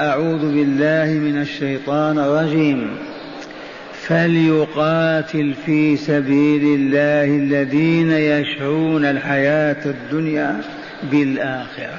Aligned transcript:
أعوذ 0.00 0.54
بالله 0.54 1.04
من 1.04 1.40
الشيطان 1.40 2.18
الرجيم. 2.18 2.90
فليقاتل 3.92 5.54
في 5.66 5.96
سبيل 5.96 6.62
الله 6.62 7.24
الذين 7.24 8.10
يشعرون 8.10 9.04
الحياة 9.04 9.86
الدنيا 9.86 10.60
بالآخرة. 11.10 11.98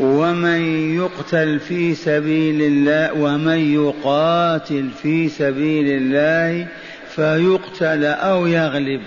ومن 0.00 0.60
يقتل 0.96 1.60
في 1.60 1.94
سبيل 1.94 2.62
الله 2.62 3.12
ومن 3.12 3.74
يقاتل 3.74 4.90
في 5.02 5.28
سبيل 5.28 5.86
الله 5.88 6.66
فيقتل 7.14 8.04
أو 8.04 8.46
يغلب 8.46 9.00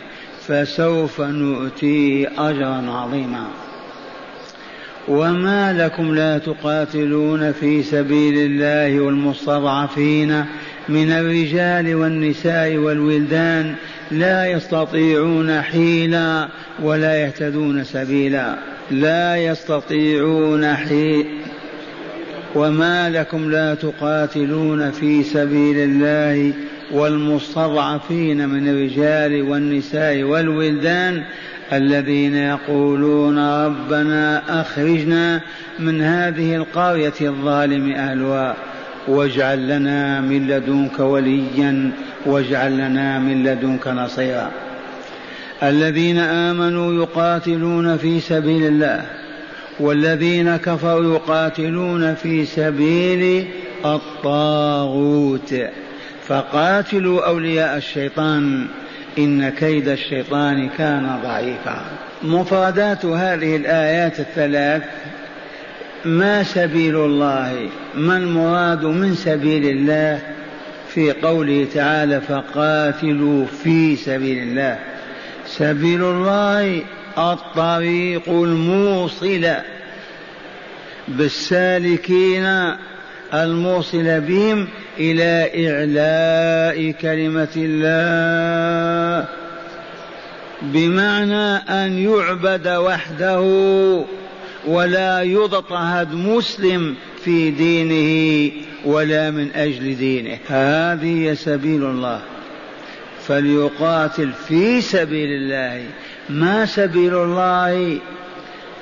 فسوف 0.48 1.22
نؤتيه 1.22 2.30
أجرا 2.38 2.92
عظيما. 2.92 3.69
وما 5.10 5.74
لكم 5.74 6.16
لا 6.16 6.38
تقاتلون 6.38 7.52
في 7.52 7.84
سبيل 7.84 8.38
الله 8.38 9.00
والمستضعفين 9.00 10.46
من 10.90 11.12
الرجال 11.12 11.96
والنساء 11.96 12.78
والولدان 12.78 13.76
لا 14.12 14.46
يستطيعون 14.46 15.62
حيلا 15.62 16.48
ولا 16.84 17.16
يهتدون 17.22 17.84
سبيلا. 17.84 18.56
لا 18.92 19.38
يستطيعون 19.38 20.76
حيلا 20.76 21.26
وما 22.56 23.10
لكم 23.10 23.52
لا 23.52 23.76
تقاتلون 23.76 24.92
في 24.92 25.24
سبيل 25.24 25.78
الله 25.78 26.54
والمستضعفين 26.92 28.50
من 28.50 28.68
الرجال 28.68 29.42
والنساء 29.42 30.24
والولدان 30.24 31.24
الذين 31.74 32.36
يقولون 32.36 33.40
ربنا 33.66 34.42
أخرجنا 34.62 35.42
من 35.80 36.02
هذه 36.02 36.56
القرية 36.56 37.14
الظالم 37.22 37.92
أهلها 37.92 38.56
واجعل 39.08 39.68
لنا 39.68 40.22
من 40.22 40.48
لدنك 40.48 41.00
وليا 41.00 41.92
واجعل 42.26 42.78
لنا 42.78 43.20
من 43.20 43.44
لدنك 43.44 43.88
نصيرا. 43.88 44.52
الذين 45.64 46.18
آمنوا 46.18 46.94
يقاتلون 46.94 47.98
في 47.98 48.20
سبيل 48.20 48.68
الله 48.68 49.06
والذين 49.80 50.58
كفروا 50.58 51.14
يقاتلون 51.16 52.16
في 52.16 52.46
سبيل 52.46 53.48
الطاغوت. 53.86 55.56
فقاتلوا 56.28 57.28
أولياء 57.28 57.78
الشيطان 57.78 58.68
إن 59.18 59.50
كيد 59.50 59.88
الشيطان 59.88 60.70
كان 60.78 61.20
ضعيفا. 61.24 61.82
مفردات 62.24 63.06
هذه 63.06 63.56
الآيات 63.56 64.20
الثلاث 64.20 64.84
ما 66.06 66.44
سبيل 66.44 66.96
الله؟ 66.96 67.70
ما 67.96 68.18
المراد 68.18 68.86
من 68.86 69.16
سبيل 69.16 69.66
الله؟ 69.66 70.20
في 70.88 71.12
قوله 71.12 71.68
تعالى 71.74 72.22
فقاتلوا 72.22 73.46
في 73.46 73.96
سبيل 73.96 74.38
الله. 74.38 74.80
سبيل 75.46 76.04
الله 76.04 76.82
الطريق 77.18 78.30
الموصل 78.30 79.48
بالسالكين 81.08 82.76
الموصل 83.34 84.22
بهم 84.22 84.68
إلى 85.00 85.68
إعلاء 85.68 86.92
كلمة 86.92 87.54
الله. 87.56 89.28
بمعنى 90.62 91.56
أن 91.56 92.00
يعبد 92.00 92.68
وحده 92.68 93.42
ولا 94.68 95.22
يضطهد 95.22 96.14
مسلم 96.14 96.96
في 97.24 97.52
دينه 97.52 98.52
ولا 98.86 99.32
من 99.32 99.52
أجل 99.56 99.98
دينه. 99.98 100.38
هذه 100.48 101.34
سبيل 101.34 101.84
الله. 101.84 102.22
فليقاتل 103.28 104.30
في 104.48 104.82
سبيل 104.82 105.30
الله. 105.30 105.84
ما 106.30 106.66
سبيل 106.66 107.14
الله؟ 107.16 108.00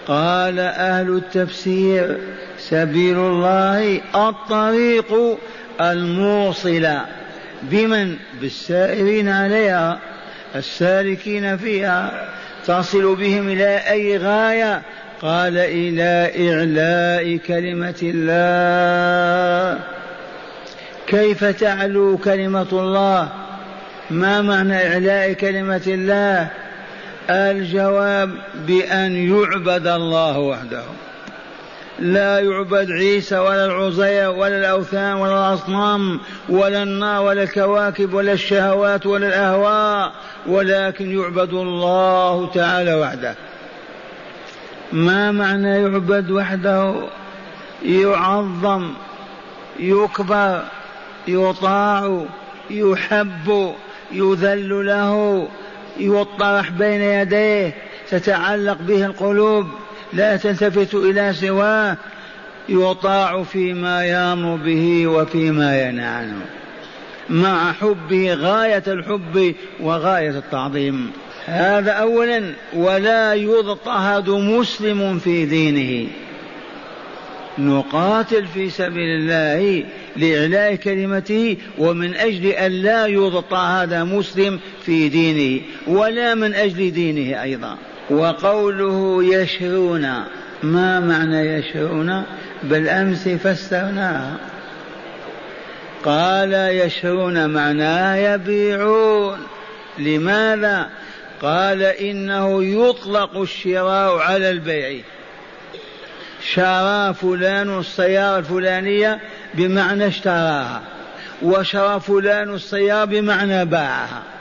قال 0.07 0.59
أهل 0.59 1.09
التفسير 1.09 2.17
سبيل 2.57 3.17
الله 3.17 4.01
الطريق 4.15 5.37
الموصلة 5.81 7.05
بمن؟ 7.61 8.15
بالسائرين 8.41 9.29
عليها 9.29 9.99
السالكين 10.55 11.57
فيها 11.57 12.29
تصل 12.65 13.15
بهم 13.15 13.49
إلى 13.49 13.77
أي 13.77 14.17
غاية؟ 14.17 14.81
قال 15.21 15.57
إلى 15.57 16.31
إعلاء 16.49 17.37
كلمة 17.37 17.99
الله. 18.03 19.79
كيف 21.07 21.43
تعلو 21.43 22.17
كلمة 22.17 22.67
الله؟ 22.71 23.29
ما 24.09 24.41
معنى 24.41 24.87
إعلاء 24.87 25.33
كلمة 25.33 25.81
الله؟ 25.87 26.47
الجواب 27.29 28.29
بأن 28.67 29.15
يعبد 29.15 29.87
الله 29.87 30.39
وحده. 30.39 30.83
لا 31.99 32.39
يعبد 32.39 32.91
عيسى 32.91 33.37
ولا 33.37 33.65
العزير 33.65 34.29
ولا 34.29 34.57
الأوثان 34.59 35.13
ولا 35.13 35.49
الأصنام 35.49 36.19
ولا 36.49 36.83
النار 36.83 37.23
ولا 37.23 37.43
الكواكب 37.43 38.13
ولا 38.13 38.33
الشهوات 38.33 39.05
ولا 39.05 39.27
الأهواء 39.27 40.11
ولكن 40.47 41.19
يعبد 41.19 41.53
الله 41.53 42.49
تعالى 42.53 42.95
وحده. 42.95 43.35
ما 44.91 45.31
معنى 45.31 45.81
يعبد 45.81 46.31
وحده؟ 46.31 46.93
يعظم 47.85 48.93
يكبر 49.79 50.63
يطاع 51.27 52.25
يحب 52.69 53.73
يذل 54.11 54.85
له 54.85 55.47
يطرح 55.99 56.69
بين 56.69 57.01
يديه 57.01 57.73
تتعلق 58.09 58.77
به 58.81 59.05
القلوب. 59.05 59.67
لا 60.13 60.37
تلتفت 60.37 60.93
إلى 60.93 61.33
سواه 61.33 61.97
يطاع 62.69 63.43
فيما 63.43 64.05
يامر 64.05 64.55
به 64.55 65.07
وفيما 65.07 65.81
ينهى 65.81 66.05
عنه 66.05 66.41
مع 67.29 67.73
حبه 67.73 68.33
غاية 68.33 68.83
الحب 68.87 69.55
وغاية 69.79 70.29
التعظيم. 70.29 71.11
هذا 71.45 71.91
أولا 71.91 72.53
ولا 72.73 73.33
يضطهد 73.33 74.29
مسلم 74.29 75.19
في 75.19 75.45
دينه. 75.45 76.09
نقاتل 77.59 78.45
في 78.47 78.69
سبيل 78.69 79.09
الله 79.19 79.83
لإعلاء 80.15 80.75
كلمته 80.75 81.57
ومن 81.77 82.15
أجل 82.15 82.45
أن 82.45 82.71
لا 82.71 83.05
يضطهد 83.05 83.93
مسلم 83.93 84.59
في 84.85 85.09
دينه 85.09 85.61
ولا 85.87 86.35
من 86.35 86.53
أجل 86.53 86.91
دينه 86.91 87.43
أيضا. 87.43 87.77
وقوله 88.09 89.23
يشرون 89.23 90.01
ما 90.63 90.99
معنى 90.99 91.39
يشرون؟ 91.39 92.23
بالأمس 92.63 93.27
فسرناها. 93.27 94.37
قال 96.05 96.53
يشرون 96.53 97.49
معناه 97.49 98.15
يبيعون. 98.15 99.37
لماذا؟ 99.99 100.89
قال 101.41 101.83
إنه 101.83 102.63
يطلق 102.63 103.37
الشراء 103.37 104.17
على 104.17 104.49
البيع. 104.49 105.01
شرى 106.53 107.13
فلان 107.13 107.79
السيارة 107.79 108.39
الفلانية 108.39 109.19
بمعنى 109.53 110.07
اشتراها 110.07 110.81
وشرى 111.41 111.99
فلان 111.99 112.53
السيارة 112.53 113.05
بمعنى 113.05 113.65
باعها. 113.65 114.36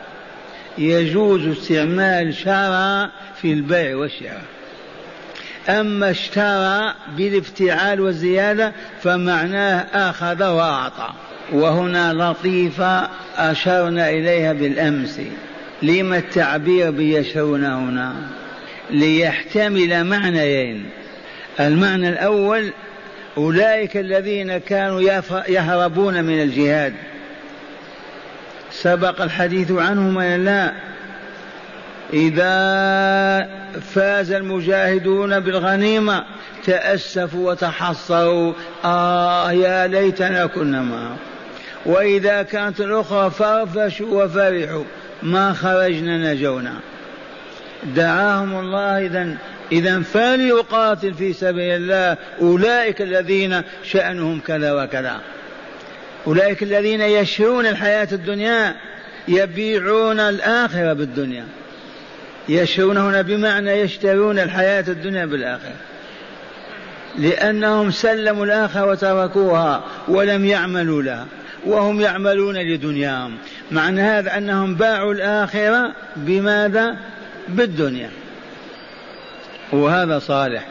يجوز 0.78 1.46
استعمال 1.46 2.34
شرى 2.34 3.10
في 3.42 3.52
البيع 3.52 3.96
والشراء. 3.96 4.42
أما 5.68 6.10
اشترى 6.10 6.94
بالافتعال 7.16 8.00
والزيادة 8.00 8.72
فمعناه 9.02 10.10
أخذ 10.10 10.44
وأعطى. 10.44 11.08
وهنا 11.52 12.12
لطيفة 12.12 13.08
أشرنا 13.36 14.10
إليها 14.10 14.52
بالأمس. 14.52 15.20
لما 15.82 16.18
التعبير 16.18 16.90
بيشرون 16.90 17.64
هنا؟ 17.64 18.14
ليحتمل 18.90 20.04
معنيين. 20.04 20.86
المعنى 21.60 22.08
الأول 22.08 22.72
أولئك 23.36 23.96
الذين 23.96 24.58
كانوا 24.58 25.00
يهربون 25.48 26.24
من 26.24 26.42
الجهاد. 26.42 26.92
سبق 28.82 29.22
الحديث 29.22 29.72
عنهم 29.72 30.22
لا. 30.22 30.72
إذا 32.12 33.48
فاز 33.94 34.32
المجاهدون 34.32 35.40
بالغنيمة 35.40 36.24
تأسفوا 36.64 37.50
وتحصروا. 37.50 38.52
آه 38.84 39.52
يا 39.52 39.86
ليتنا 39.86 40.46
كنا 40.46 40.80
معهم 40.82 41.16
وإذا 41.86 42.42
كانت 42.42 42.80
الأخرى 42.80 43.30
فرفشوا 43.30 44.24
وفرحوا 44.24 44.84
ما 45.22 45.52
خرجنا 45.52 46.32
نجونا. 46.32 46.74
دعاهم 47.84 48.58
الله 48.60 49.06
إذا 49.06 49.36
إذا 49.72 50.02
فليقاتل 50.02 51.14
في 51.14 51.32
سبيل 51.32 51.76
الله 51.76 52.16
أولئك 52.40 53.02
الذين 53.02 53.62
شأنهم 53.84 54.40
كذا 54.40 54.72
وكذا. 54.72 55.20
أولئك 56.26 56.62
الذين 56.62 57.00
يشرون 57.00 57.66
الحياة 57.66 58.08
الدنيا 58.12 58.74
يبيعون 59.28 60.20
الآخرة 60.20 60.92
بالدنيا. 60.92 61.44
يشرون 62.48 62.96
هنا 62.96 63.22
بمعنى 63.22 63.70
يشترون 63.70 64.38
الحياة 64.38 64.84
الدنيا 64.88 65.26
بالآخرة. 65.26 65.74
لأنهم 67.18 67.90
سلموا 67.90 68.44
الآخرة 68.44 68.84
وتركوها 68.84 69.84
ولم 70.08 70.44
يعملوا 70.44 71.02
لها 71.02 71.26
وهم 71.66 72.00
يعملون 72.00 72.56
لدنياهم 72.56 73.36
معنى 73.70 74.00
هذا 74.00 74.38
أنهم 74.38 74.74
باعوا 74.74 75.12
الآخرة 75.12 75.92
بماذا؟ 76.16 76.96
بالدنيا. 77.48 78.10
وهذا 79.72 80.18
صالح. 80.18 80.66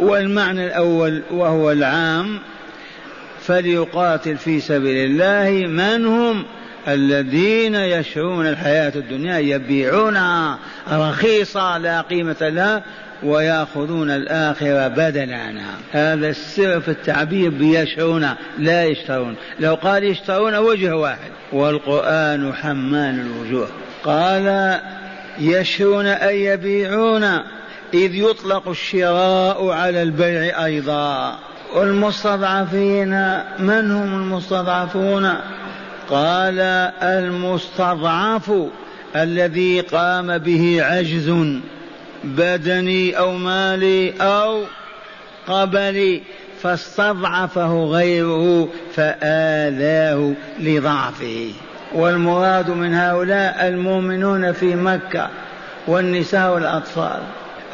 والمعنى 0.00 0.66
الأول 0.66 1.22
وهو 1.30 1.70
العام 1.70 2.38
فليقاتل 3.46 4.36
في 4.36 4.60
سبيل 4.60 5.10
الله 5.10 5.66
من 5.66 6.06
هم 6.06 6.44
الذين 6.88 7.74
يشرون 7.74 8.46
الحياة 8.46 8.92
الدنيا 8.96 9.38
يبيعونها 9.38 10.58
رخيصة 10.92 11.78
لا 11.78 12.00
قيمة 12.00 12.36
لها 12.40 12.82
ويأخذون 13.22 14.10
الآخرة 14.10 14.88
بدلا 14.88 15.36
عنها 15.36 15.74
هذا 15.92 16.28
السر 16.28 16.80
في 16.80 16.88
التعبير 16.88 17.50
بيشعرون 17.50 18.28
لا 18.58 18.84
يشترون. 18.84 19.36
لو 19.60 19.74
قال 19.74 20.04
يشترون 20.04 20.56
وجه 20.56 20.96
واحد 20.96 21.30
والقرآن 21.52 22.52
حمان 22.54 23.20
الوجوه. 23.20 23.68
قال 24.04 24.78
يشرون 25.38 26.06
أي 26.06 26.44
يبيعون 26.44 27.24
إذ 27.94 28.14
يطلق 28.14 28.68
الشراء 28.68 29.68
على 29.68 30.02
البيع 30.02 30.64
أيضا. 30.64 31.38
والمستضعفين 31.74 33.10
من 33.58 33.90
هم 33.90 34.14
المستضعفون؟ 34.14 35.34
قال 36.10 36.60
المستضعف 37.02 38.52
الذي 39.16 39.80
قام 39.80 40.38
به 40.38 40.78
عجز 40.82 41.34
بدني 42.24 43.18
أو 43.18 43.32
مالي 43.32 44.12
أو 44.20 44.62
قبلي 45.48 46.22
فاستضعفه 46.62 47.84
غيره 47.84 48.68
فآذاه 48.94 50.32
لضعفه. 50.60 51.50
والمراد 51.94 52.70
من 52.70 52.94
هؤلاء 52.94 53.68
المؤمنون 53.68 54.52
في 54.52 54.74
مكة 54.74 55.28
والنساء 55.86 56.54
والأطفال. 56.54 57.22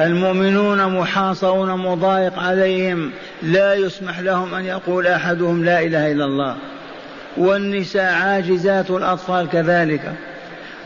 المؤمنون 0.01 0.87
محاصرون 0.87 1.75
مضايق 1.75 2.39
عليهم 2.39 3.11
لا 3.43 3.75
يسمح 3.75 4.21
لهم 4.21 4.55
أن 4.55 4.65
يقول 4.65 5.07
أحدهم 5.07 5.65
لا 5.65 5.81
إله 5.81 6.13
إلا 6.13 6.25
الله. 6.25 6.57
والنساء 7.37 8.13
عاجزات 8.13 8.91
والأطفال 8.91 9.49
كذلك. 9.49 10.13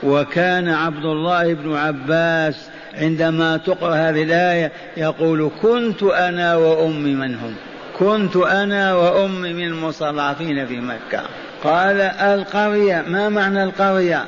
وكان 0.03 0.69
عبد 0.69 1.05
الله 1.05 1.55
بن 1.55 1.77
عباس 1.77 2.57
عندما 2.95 3.57
تقرأ 3.57 3.95
هذه 3.95 4.23
الآية 4.23 4.73
يقول 4.97 5.51
كنت 5.63 6.03
أنا 6.03 6.57
وأمي 6.57 7.15
من 7.15 7.35
هم 7.35 7.55
كنت 7.99 8.37
أنا 8.37 8.95
وأمي 8.95 9.53
من 9.53 9.65
المستضعفين 9.65 10.67
في 10.67 10.81
مكة. 10.81 11.23
قال 11.65 12.01
القرية 12.01 13.05
ما 13.09 13.29
معنى 13.29 13.65
القرية؟ 13.65 14.25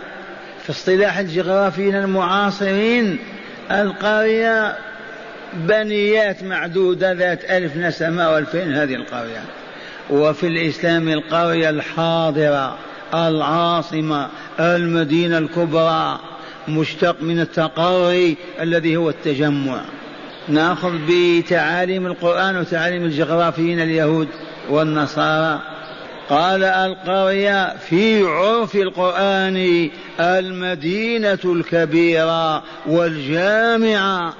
في 0.62 0.70
اصطلاح 0.70 1.18
الجغرافيين 1.18 1.96
المعاصرين 1.96 3.18
القرية 3.70 4.76
بنيات 5.54 6.42
معدودة 6.42 7.12
ذات 7.12 7.44
ألف 7.50 7.76
نسمة 7.76 8.30
وألفين 8.30 8.72
هذه 8.72 8.94
القرية. 8.94 9.42
وفي 10.10 10.46
الإسلام 10.46 11.08
القرية 11.08 11.70
الحاضرة 11.70 12.78
العاصمة 13.14 14.28
المدينة 14.60 15.38
الكبرى 15.38 16.20
مشتق 16.68 17.16
من 17.22 17.40
التقري 17.40 18.36
الذي 18.60 18.96
هو 18.96 19.10
التجمع. 19.10 19.80
نأخذ 20.48 20.92
بتعاليم 21.08 22.06
القرآن 22.06 22.56
وتعاليم 22.56 23.04
الجغرافيين 23.04 23.80
اليهود 23.80 24.28
والنصارى. 24.70 25.73
قال 26.30 26.64
القرية 26.64 27.76
في 27.76 28.22
عرف 28.22 28.76
القرآن 28.76 29.90
المدينة 30.20 31.38
الكبيرة 31.44 32.62
والجامعة 32.86 34.34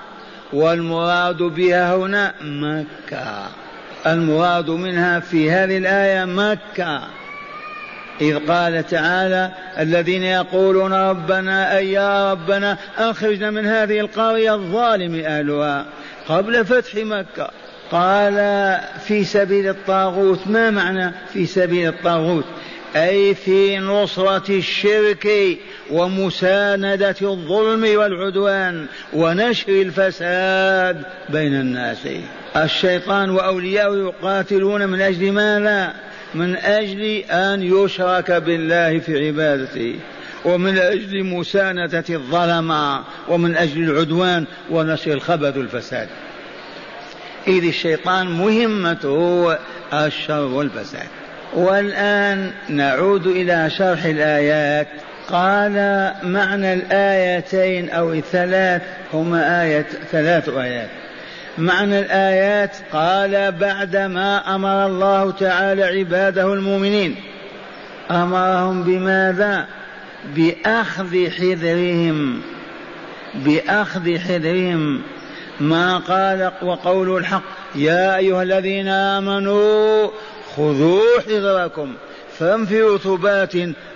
والمراد 0.53 1.43
بها 1.43 1.97
هنا 1.97 2.35
مكة. 2.43 3.49
المراد 4.07 4.71
منها 4.71 5.21
في 5.21 5.51
هذه 5.51 5.79
الآية 5.79 6.25
مكة. 6.25 7.01
إذ 8.21 8.47
قال 8.47 8.87
تعالى 8.87 9.51
الذين 9.79 10.23
يقولون 10.23 10.93
ربنا 10.93 11.77
أي 11.77 11.93
يا 11.93 12.33
ربنا 12.33 12.79
أخرجنا 12.99 13.51
من 13.51 13.67
هذه 13.67 14.01
القرية 14.01 14.55
الظالم 14.55 15.15
أهلها 15.25 15.87
قبل 16.29 16.65
فتح 16.65 16.95
مكة. 16.95 17.51
قال 17.93 18.35
في 19.07 19.25
سبيل 19.25 19.69
الطاغوت 19.69 20.47
ما 20.47 20.71
معنى 20.71 21.13
في 21.33 21.47
سبيل 21.47 21.89
الطاغوت؟ 21.89 22.45
أي 22.97 23.35
في 23.35 23.79
نصرة 23.79 24.51
الشرك 24.51 25.29
ومساندة 25.91 27.17
الظلم 27.23 27.99
والعدوان 27.99 28.87
ونشر 29.13 29.69
الفساد 29.69 31.03
بين 31.29 31.55
الناس. 31.55 31.99
الشيطان 32.57 33.31
وأولياؤه 33.31 33.97
يقاتلون 33.97 34.89
من 34.89 35.01
أجل 35.01 35.33
ماذا 35.33 35.95
من 36.35 36.57
أجل 36.57 37.03
أن 37.31 37.63
يشرك 37.63 38.31
بالله 38.31 38.99
في 38.99 39.27
عبادته 39.27 39.97
ومن 40.45 40.79
أجل 40.79 41.25
مساندة 41.25 42.05
الظلمة 42.11 43.05
ومن 43.29 43.57
أجل 43.57 43.91
العدوان 43.91 44.45
ونشر 44.71 45.13
الخبث 45.13 45.57
والفساد. 45.57 46.09
إذ 47.49 47.65
الشيطان 47.65 48.27
مهمته 48.27 49.57
الشر 49.93 50.45
والفساد. 50.45 51.07
والآن 51.55 52.51
نعود 52.69 53.27
إلى 53.27 53.71
شرح 53.71 54.05
الآيات. 54.05 54.89
قال 55.29 55.73
معنى 56.23 56.75
الآيتين 56.75 57.91
أو 57.91 58.13
الثلاث 58.13 58.83
هما 59.13 59.63
آية 59.63 59.87
ثلاث 60.13 60.49
آيات. 60.49 60.89
معنى 61.59 61.99
الآيات 61.99 62.77
قال 62.93 63.53
بعدما 63.53 64.55
أمر 64.55 64.87
الله 64.87 65.31
تعالى 65.31 65.85
عباده 65.85 66.53
المؤمنين 66.53 67.17
أمرهم 68.11 68.83
بماذا؟ 68.83 69.67
بأخذ 70.37 71.31
حذرهم 71.31 72.41
بأخذ 73.35 74.19
حذرهم 74.19 75.03
ما 75.61 75.99
قال 75.99 76.53
وقول 76.63 77.17
الحق. 77.17 77.43
يا 77.75 78.17
أيها 78.17 78.43
الذين 78.43 78.89
آمنوا 78.89 80.11
خذوا 80.57 81.21
حذركم 81.27 81.95
فانفروا 82.39 82.99
ثبات 82.99 83.55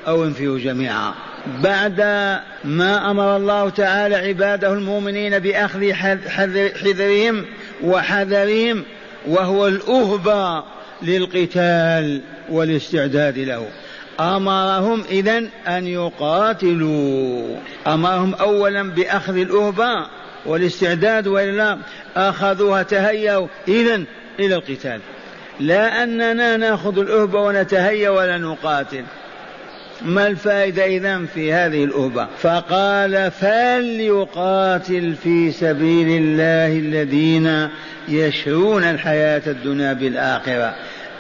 أو 0.09 0.25
انفروا 0.25 0.59
جميعا. 0.59 1.15
بعد 1.63 2.01
ما 2.65 3.11
أمر 3.11 3.37
الله 3.37 3.69
تعالى 3.69 4.17
عباده 4.17 4.73
المؤمنين 4.73 5.39
بأخذ 5.39 5.93
حذرهم 6.83 7.45
وحذرهم 7.85 8.85
وهو 9.27 9.67
الأهبة 9.67 10.65
للقتال 11.03 12.21
والاستعداد 12.51 13.39
له. 13.39 13.69
أمرهم 14.21 15.05
اذا 15.11 15.39
أن 15.69 15.87
يقاتلوا. 15.87 17.57
أمرهم 17.87 18.35
اولا 18.35 18.83
بأخذ 18.83 19.37
الأهبة 19.37 20.07
والاستعداد 20.49 21.27
والا 21.27 21.79
أخذوها 22.17 22.83
تهيأوا. 22.83 23.47
اذا 23.69 24.05
إلى 24.41 24.55
القتال. 24.55 25.01
لا 25.61 26.03
أننا 26.03 26.57
نأخذ 26.57 26.99
الأهبة 26.99 27.41
ونتهيأ 27.41 28.11
ولا 28.11 28.39
نقاتل. 28.39 29.05
ما 30.03 30.27
الفائدة 30.27 30.87
إذا 30.87 31.27
في 31.35 31.53
هذه 31.53 31.85
الأهبة؟ 31.85 32.29
فقال 32.39 33.31
فليقاتل 33.31 35.15
في 35.23 35.51
سبيل 35.51 36.23
الله 36.23 36.79
الذين 36.79 37.69
يشرون 38.09 38.85
الحياة 38.85 39.43
الدنيا 39.47 39.93
بالآخرة. 39.93 40.75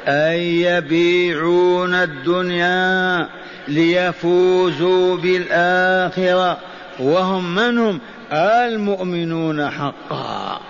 أي 0.08 0.62
يبيعون 0.62 1.94
الدنيا 1.94 3.28
ليفوزوا 3.68 5.16
بالآخرة. 5.16 6.58
وهم 6.98 7.54
من 7.54 7.78
هم؟ 7.78 8.00
المؤمنون 8.32 9.70
حقا 9.70 10.60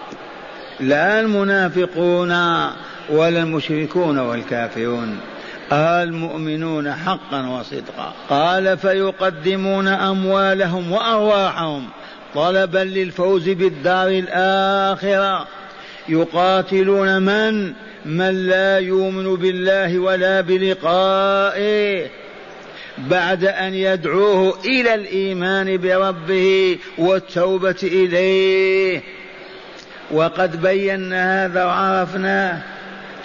لا 0.81 1.21
المنافقون 1.21 2.31
ولا 3.11 3.43
المشركون 3.43 4.19
والكافرون 4.19 5.21
المؤمنون 5.73 6.93
حقا 6.93 7.47
وصدقا. 7.47 8.13
قال 8.31 8.79
فيقدمون 8.79 9.89
أموالهم 9.89 10.93
وأرواحهم 10.93 11.89
طلبا 12.35 12.79
للفوز 12.79 13.49
بالدار 13.49 14.09
الآخرة. 14.09 15.47
يقاتلون 16.09 17.23
من؟ 17.23 17.73
من 18.07 18.49
لا 18.49 18.79
يؤمن 18.79 19.37
بالله 19.37 19.99
ولا 19.99 20.41
بلقائه. 20.41 22.07
بعد 23.11 23.45
أن 23.45 23.75
يدعوه 23.75 24.59
إلى 24.65 24.95
الإيمان 24.95 25.77
بربه 25.77 26.79
والتوبة 26.99 27.77
إليه. 27.83 29.03
وقد 30.11 30.63
بينا 30.63 31.45
هذا 31.45 31.65
وعرفناه 31.65 32.63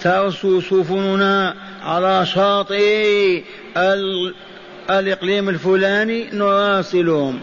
ترسو 0.02 0.60
سفننا 0.60 1.54
على 1.82 2.26
شاطئ 2.26 3.42
الإقليم 4.90 5.48
الفلاني 5.48 6.26
نراسلهم. 6.32 7.40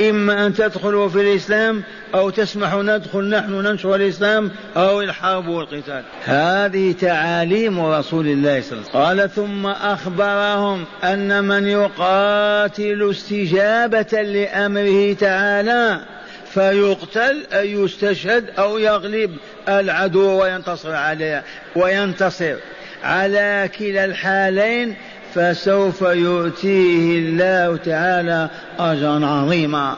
إما 0.00 0.46
أن 0.46 0.54
تدخلوا 0.54 1.08
في 1.08 1.20
الإسلام 1.20 1.82
أو 2.14 2.30
تسمحوا 2.30 2.82
ندخل 2.82 3.28
نحن 3.28 3.52
ننشر 3.52 3.94
الإسلام 3.94 4.50
أو 4.76 5.00
الحرب 5.02 5.48
والقتال 5.48 6.02
هذه 6.24 6.92
تعاليم 6.92 7.80
رسول 7.80 8.26
الله 8.26 8.60
صلى 8.60 8.78
الله 8.78 9.06
عليه 9.06 9.22
وسلم. 9.22 9.28
قال 9.28 9.30
ثم 9.30 9.66
أخبرهم 9.66 10.84
أن 11.04 11.44
من 11.44 11.66
يقاتل 11.66 13.10
استجابة 13.10 14.22
لأمره 14.22 15.12
تعالى 15.12 16.00
فيقتل 16.54 17.46
أي 17.52 17.72
يستشهد 17.72 18.44
أو 18.58 18.78
يغلب 18.78 19.36
العدو 19.68 20.42
وينتصر 20.42 20.92
عليه 20.92 21.44
وينتصر 21.76 22.54
على 23.04 23.70
كلا 23.78 24.04
الحالين 24.04 24.96
فسوف 25.34 26.02
يؤتيه 26.02 27.18
الله 27.18 27.76
تعالى 27.76 28.48
أجرا 28.78 29.26
عظيما. 29.26 29.96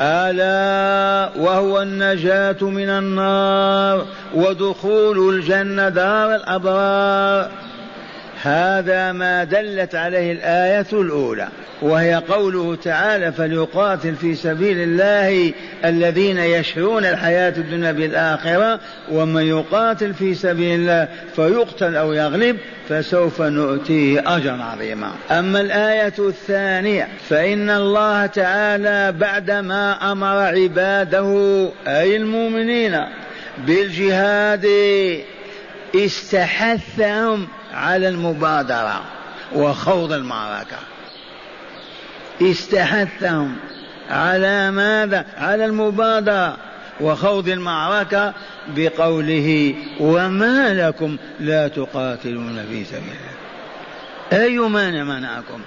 ألا 0.00 1.30
وهو 1.36 1.82
النجاة 1.82 2.56
من 2.62 2.88
النار 2.88 4.06
ودخول 4.34 5.34
الجنة 5.34 5.88
دار 5.88 6.34
الأبرار. 6.34 7.50
هذا 8.42 9.12
ما 9.12 9.44
دلت 9.44 9.94
عليه 9.94 10.32
الآية 10.32 10.86
الأولى 10.92 11.48
وهي 11.82 12.14
قوله 12.14 12.76
تعالى 12.76 13.32
فليقاتل 13.32 14.14
في 14.14 14.34
سبيل 14.34 14.78
الله 14.78 15.52
الذين 15.84 16.38
يشرون 16.38 17.04
الحياة 17.04 17.54
الدنيا 17.56 17.92
بالآخرة 17.92 18.80
ومن 19.10 19.42
يقاتل 19.42 20.14
في 20.14 20.34
سبيل 20.34 20.80
الله 20.80 21.08
فيقتل 21.36 21.96
أو 21.96 22.12
يغلب 22.12 22.56
فسوف 22.88 23.42
نؤتيه 23.42 24.36
أجرا 24.36 24.62
عظيما. 24.62 25.10
أما 25.30 25.60
الآية 25.60 26.14
الثانية 26.18 27.08
فإن 27.28 27.70
الله 27.70 28.26
تعالى 28.26 29.12
بعدما 29.12 30.12
أمر 30.12 30.36
عباده 30.36 31.68
أي 31.86 32.16
المؤمنين 32.16 33.00
بالجهاد 33.66 34.66
استحثهم 35.96 37.48
على 37.72 38.08
المبادرة 38.08 39.02
وخوض 39.54 40.12
المعركة. 40.12 40.78
استحثهم 42.42 43.56
على 44.10 44.70
ماذا؟ 44.70 45.26
على 45.36 45.64
المبادرة 45.64 46.56
وخوض 47.00 47.48
المعركة 47.48 48.34
بقوله 48.76 49.74
وما 50.00 50.74
لكم 50.74 51.16
لا 51.40 51.68
تقاتلون 51.68 52.66
في 52.70 52.84
سبيل 52.84 53.02
الله. 53.02 54.44
أي 54.44 54.58
مانع 54.58 55.04
منعكم؟ 55.04 55.60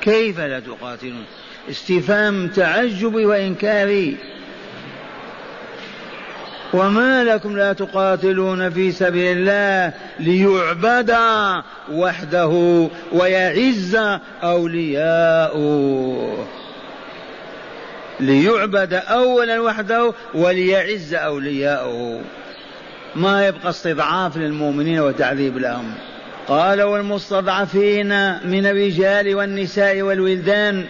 كيف 0.00 0.40
لا 0.40 0.60
تقاتلون؟ 0.60 1.24
استفهام 1.70 2.48
تعجب 2.48 3.14
وإنكاري. 3.14 4.16
وما 6.74 7.24
لكم 7.24 7.56
لا 7.56 7.72
تقاتلون 7.72 8.70
في 8.70 8.92
سبيل 8.92 9.38
الله 9.38 9.92
ليعبد 10.20 11.16
وحده 11.92 12.88
ويعز 13.12 13.98
أولياؤه 14.42 16.46
ليعبد 18.20 18.94
أولا 18.94 19.60
وحده 19.60 20.12
وليعز 20.34 21.14
أولياؤه 21.14 22.20
ما 23.16 23.46
يبقى 23.46 23.70
استضعاف 23.70 24.36
للمؤمنين 24.36 25.00
وتعذيب 25.00 25.58
لهم. 25.58 25.94
قال 26.48 26.82
والمستضعفين 26.82 28.08
من 28.48 28.66
الرجال 28.66 29.34
والنساء 29.34 30.02
والولدان 30.02 30.84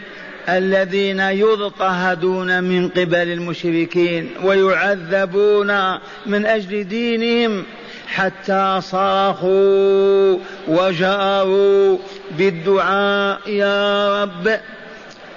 الذين 0.48 1.20
يضطهدون 1.20 2.64
من 2.64 2.88
قبل 2.88 3.32
المشركين 3.32 4.30
ويعذبون 4.44 5.98
من 6.26 6.46
أجل 6.46 6.88
دينهم 6.88 7.64
حتى 8.06 8.78
صرخوا 8.80 10.38
وجاروا 10.68 11.98
بالدعاء 12.38 13.40
يا 13.50 14.22
رب 14.22 14.58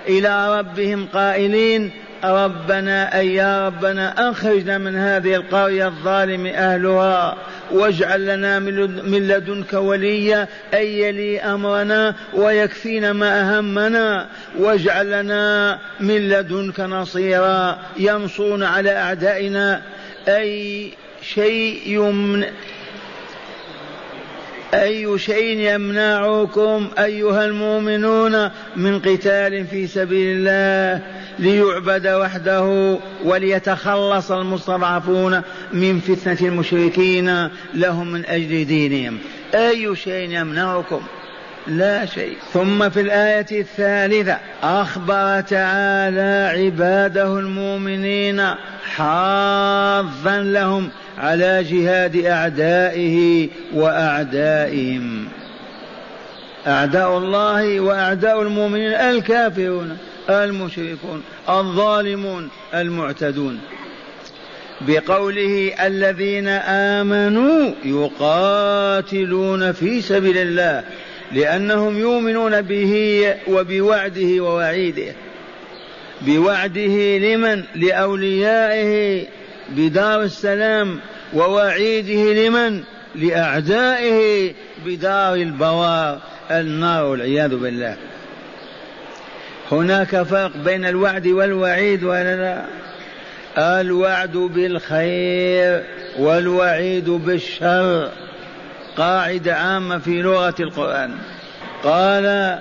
إلى 0.08 0.60
ربهم 0.60 1.08
قائلين 1.14 1.92
ربنا 2.24 3.20
أي 3.20 3.34
يا 3.34 3.68
ربنا 3.68 4.30
أخرجنا 4.30 4.78
من 4.78 4.96
هذه 4.96 5.36
القرية 5.36 5.88
الظالم 5.88 6.46
أهلها. 6.46 7.38
واجعل 7.72 8.26
لنا 8.26 8.60
من 8.60 9.28
لدنك 9.28 9.74
وليا 9.74 10.48
أي 10.74 11.00
يلي 11.00 11.40
أمرنا 11.40 12.16
ويكفينا 12.34 13.14
ما 13.14 13.42
أهمنا. 13.42 14.28
واجعل 14.58 15.12
لنا 15.12 15.80
من 16.00 16.30
لدنك 16.30 16.80
نصيرا 16.80 17.80
ينصرنا 17.98 18.68
على 18.68 18.92
أعدائنا. 18.92 19.82
أي 20.28 20.92
شيء 21.22 21.82
يمن 21.86 22.46
أي 24.74 25.20
شيء 25.20 25.58
يمنعكم 25.60 26.90
أيها 27.00 27.46
المؤمنون 27.46 28.50
من 28.76 29.00
قتال 29.00 29.68
في 29.68 29.88
سبيل 29.88 30.38
الله 30.38 31.04
ليعبد 31.40 32.08
وحده 32.08 32.98
وليتخلص 33.24 34.32
المستضعفون 34.32 35.42
من 35.74 36.00
فتنة 36.00 36.48
المشركين 36.50 37.50
لهم 37.74 38.12
من 38.12 38.26
أجل 38.26 38.66
دينهم؟ 38.66 39.18
أي 39.56 39.96
شيء 39.96 40.30
يمنعكم؟ 40.30 41.02
لا 41.68 42.06
شيء. 42.06 42.38
ثم 42.54 42.90
في 42.90 43.02
الآية 43.02 43.46
الثالثة 43.52 44.38
أخبر 44.64 45.42
تعالى 45.42 46.52
عباده 46.58 47.40
المؤمنين 47.40 48.42
حاضا 48.96 50.38
لهم 50.38 50.90
على 51.18 51.64
جهاد 51.64 52.16
أعدائه 52.16 53.50
وأعدائهم. 53.74 55.28
أعداء 56.68 57.18
الله 57.18 57.80
وأعداء 57.80 58.42
المؤمنين 58.42 58.92
الكافرون 58.92 59.98
المشركون 60.30 61.24
الظالمون 61.50 62.50
المعتدون. 62.74 63.60
بقوله 64.88 65.74
الذين 65.86 66.48
آمنوا 66.98 67.72
يقاتلون 67.86 69.72
في 69.72 70.02
سبيل 70.02 70.38
الله 70.38 70.84
لأنهم 71.34 72.00
يؤمنون 72.00 72.62
به 72.62 73.36
وبوعده 73.48 74.44
ووعيده. 74.44 75.14
بوعده 76.22 77.18
لمن؟ 77.18 77.64
لأوليائه 77.76 79.26
بدار 79.70 80.22
السلام 80.22 81.00
ووعيده 81.34 82.34
لمن؟ 82.34 82.84
لأعدائه 83.16 84.54
بدار 84.86 85.36
البوار 85.36 86.20
النار 86.52 87.06
والعياذ 87.06 87.56
بالله. 87.56 87.98
هناك 89.72 90.24
فرق 90.24 90.58
بين 90.58 90.86
الوعد 90.86 91.28
والوعيد 91.28 92.04
ولا 92.04 92.36
لا؟ 92.36 92.66
الوعد 93.82 94.38
بالخير 94.38 95.84
والوعيد 96.20 97.10
بالشر. 97.10 98.12
قاعدة 98.98 99.56
عامة 99.56 99.98
في 99.98 100.22
لغة 100.22 100.56
القرآن. 100.60 101.12
قال 101.84 102.60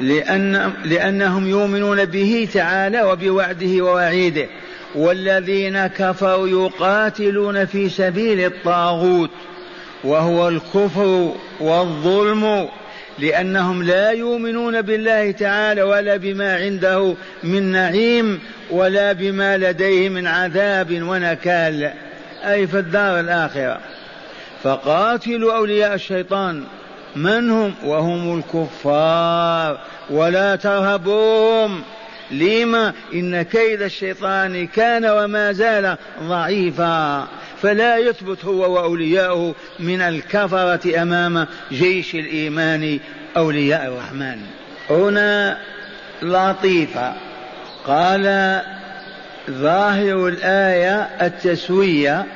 لأن 0.00 0.72
لأنهم 0.84 1.48
يؤمنون 1.48 2.04
به 2.04 2.48
تعالى 2.54 3.02
وبوعده 3.02 3.82
ووعيده 3.84 4.46
والذين 4.94 5.86
كفروا 5.86 6.48
يقاتلون 6.48 7.64
في 7.64 7.88
سبيل 7.88 8.44
الطاغوت 8.44 9.30
وهو 10.04 10.48
الكفر 10.48 11.34
والظلم 11.60 12.68
لأنهم 13.18 13.82
لا 13.82 14.10
يؤمنون 14.10 14.82
بالله 14.82 15.30
تعالى 15.30 15.82
ولا 15.82 16.16
بما 16.16 16.56
عنده 16.56 17.14
من 17.44 17.62
نعيم 17.62 18.40
ولا 18.70 19.12
بما 19.12 19.58
لديه 19.58 20.08
من 20.08 20.26
عذاب 20.26 21.02
ونكال. 21.02 21.92
أي 22.44 22.66
في 22.66 22.78
الدار 22.78 23.20
الآخرة. 23.20 23.80
فقاتلوا 24.62 25.56
أولياء 25.56 25.94
الشيطان. 25.94 26.64
من 27.16 27.50
هم؟ 27.50 27.74
وهم 27.84 28.38
الكفار. 28.38 29.78
ولا 30.10 30.56
ترهبوهم. 30.56 31.82
لما؟ 32.30 32.92
إن 33.14 33.42
كيد 33.42 33.82
الشيطان 33.82 34.66
كان 34.66 35.04
وما 35.04 35.52
زال 35.52 35.96
ضعيفا. 36.22 37.28
فلا 37.62 37.96
يثبت 37.96 38.44
هو 38.44 38.74
وأولياؤه 38.74 39.54
من 39.78 40.00
الكفرة 40.00 41.02
أمام 41.02 41.46
جيش 41.72 42.14
الإيمان 42.14 42.98
أولياء 43.36 43.86
الرحمن. 43.86 44.40
هنا 44.90 45.58
لطيفة. 46.22 47.12
قال 47.86 48.60
ظاهر 49.50 50.28
الآية 50.28 51.08
التسوية 51.22 52.26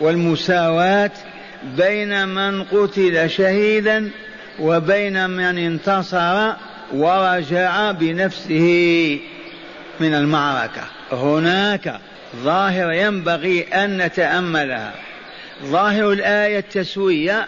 والمساواة 0.00 1.10
بين 1.76 2.28
من 2.28 2.64
قتل 2.64 3.30
شهيدا 3.30 4.10
وبين 4.60 5.30
من 5.30 5.58
انتصر 5.58 6.52
ورجع 6.94 7.90
بنفسه 7.90 9.18
من 10.00 10.14
المعركة. 10.14 10.82
هناك 11.12 12.00
ظاهر 12.36 12.92
ينبغي 12.92 13.62
أن 13.62 13.98
نتأملها. 14.02 14.92
ظاهر 15.64 16.12
الآية 16.12 16.58
التسوية 16.58 17.46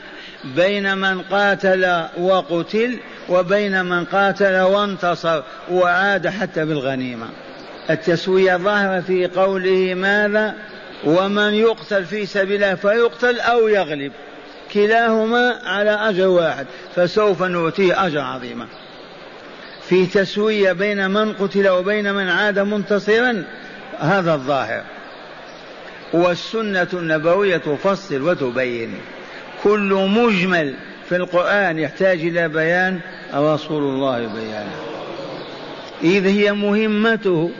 بين 0.56 0.98
من 0.98 1.22
قاتل 1.22 2.04
وقتل 2.18 2.98
وبين 3.28 3.84
من 3.84 4.04
قاتل 4.04 4.60
وانتصر 4.60 5.42
وعاد 5.70 6.28
حتى 6.28 6.64
بالغنيمة. 6.64 7.26
التسوية 7.90 8.56
ظاهرة 8.56 9.00
في 9.00 9.26
قوله 9.26 9.94
ماذا؟ 9.94 10.54
ومن 11.04 11.54
يقتل 11.54 12.04
في 12.04 12.26
سبيل 12.26 12.64
الله 12.64 12.74
فيقتل 12.74 13.40
أو 13.40 13.68
يغلب. 13.68 14.12
كلاهما 14.74 15.60
على 15.64 15.90
أجر 15.90 16.28
واحد 16.28 16.66
فسوف 16.96 17.42
نؤتيه 17.42 18.06
أجر 18.06 18.20
عظيما. 18.20 18.66
في 19.88 20.06
تسوية 20.06 20.72
بين 20.72 21.10
من 21.10 21.32
قتل 21.32 21.68
وبين 21.68 22.14
من 22.14 22.28
عاد 22.28 22.58
منتصرا 22.58 23.44
هذا 23.98 24.34
الظاهر. 24.34 24.82
والسنة 26.12 26.88
النبوية 26.92 27.56
تفصل 27.56 28.22
وتبين. 28.22 28.94
كل 29.64 30.08
مجمل 30.08 30.74
في 31.08 31.16
القرآن 31.16 31.78
يحتاج 31.78 32.20
إلى 32.20 32.48
بيان 32.48 33.00
رسول 33.34 33.82
الله 33.82 34.18
بيانه. 34.18 34.76
إذ 36.02 36.26
هي 36.26 36.52
مهمته 36.52 37.50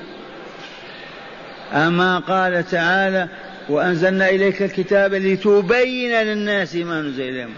أما 1.73 2.19
قال 2.19 2.69
تعالى 2.69 3.29
وأنزلنا 3.69 4.29
إليك 4.29 4.63
الكتاب 4.63 5.15
لتبين 5.15 6.13
للناس 6.13 6.75
ما 6.75 7.01
نزل 7.01 7.23
إليهم. 7.23 7.55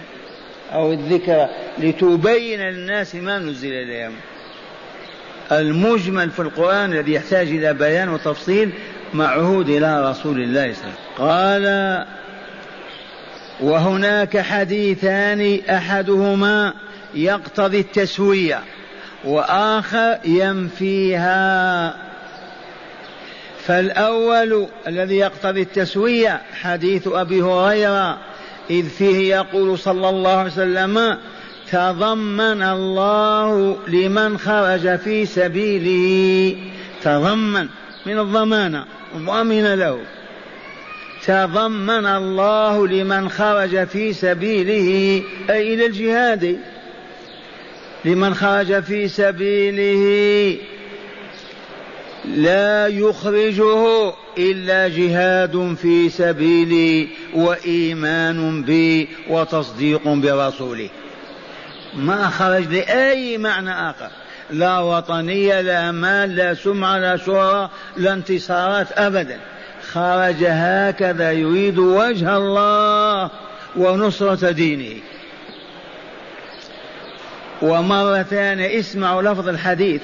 أو 0.73 0.93
الذكر 0.93 1.49
لتبين 1.79 2.61
للناس 2.61 3.15
ما 3.15 3.39
نزل 3.39 3.73
إليهم. 3.73 4.13
المجمل 5.53 6.31
في 6.31 6.43
القرآن 6.43 6.93
الذي 6.93 7.13
يحتاج 7.13 7.49
إلى 7.49 7.75
بيان 7.75 8.09
وتفصيل 8.09 8.71
معهود 9.15 9.69
إلى 9.69 10.11
رسول 10.11 10.43
الله 10.43 10.73
صلى 10.73 10.85
الله 11.19 11.33
عليه 11.33 11.57
وسلم. 11.57 11.69
قال 11.69 12.07
وهناك 13.61 14.39
حديثان 14.39 15.61
أحدهما 15.71 16.75
يقتضي 17.15 17.81
التسوية 17.81 18.61
وآخر 19.25 20.19
ينفيها. 20.25 21.95
فالأول 23.71 24.67
الذي 24.87 25.17
يقتضي 25.17 25.63
التسوية 25.63 26.41
حديث 26.63 27.09
أبي 27.09 27.43
هريرة 27.43 28.19
إذ 28.71 28.89
فيه 28.89 29.35
يقول 29.35 29.79
صلى 29.79 30.09
الله 30.09 30.31
عليه 30.31 30.51
وسلم 30.51 31.19
تضمن 31.71 32.63
الله 32.63 33.77
لمن 33.89 34.39
خرج 34.39 34.99
في 34.99 35.27
سبيله. 35.27 36.57
تضمن 37.03 37.69
من 38.07 38.19
الضمانة 38.19 38.85
ضمن 39.17 39.75
له. 39.75 39.99
تضمن 41.27 42.07
الله 42.07 42.87
لمن 42.87 43.29
خرج 43.29 43.87
في 43.87 44.13
سبيله 44.13 45.23
أي 45.51 45.75
إلى 45.75 45.87
الجهاد. 45.87 46.59
لمن 48.05 48.35
خرج 48.35 48.83
في 48.83 49.09
سبيله. 49.09 50.57
لا 52.25 52.87
يخرجه 52.87 54.13
إلا 54.39 54.89
جهاد 54.89 55.77
في 55.83 56.09
سبيلي 56.09 57.09
وإيمان 57.35 58.63
بي 58.63 59.09
وتصديق 59.29 60.09
برسوله 60.09 60.89
ما 61.95 62.29
خرج 62.29 62.67
لأي 62.69 63.39
معنى 63.39 63.91
آخر. 63.91 64.11
لا 64.51 64.79
وطنية 64.79 65.61
لا 65.61 65.93
مال 65.93 66.37
لا 66.37 66.55
سمعة 66.55 66.99
لا 66.99 67.17
شهرة 67.17 67.71
لا 67.97 68.13
انتصارات 68.13 68.87
أبدا. 68.93 69.39
خرج 69.93 70.45
هكذا 70.45 71.33
يريد 71.33 71.79
وجه 71.79 72.37
الله 72.37 73.31
ونصرة 73.77 74.51
دينه. 74.51 75.01
ومرة 77.63 78.23
ثانية 78.23 78.81
اسمعوا 78.81 79.23
لفظ 79.23 79.49
الحديث. 79.49 80.01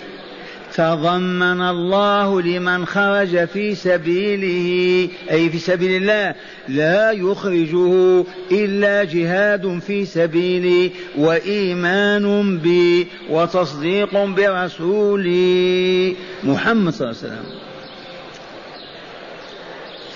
تضمن 0.75 1.63
الله 1.63 2.43
لمن 2.43 2.87
خرج 2.87 3.45
في 3.45 3.75
سبيله 3.75 5.09
أي 5.31 5.51
في 5.51 5.59
سبيل 5.59 6.03
الله 6.03 6.35
لا 6.69 7.11
يخرجه 7.11 8.25
إلا 8.51 9.05
جهاد 9.05 9.79
في 9.87 10.05
سبيلي 10.05 10.93
وإيمان 11.17 12.59
بي 12.59 13.07
وتصديق 13.31 14.25
برسولي 14.25 16.17
محمد 16.45 16.93
صلى 16.93 17.11
الله 17.11 17.19
عليه 17.23 17.33
وسلم. 17.33 17.47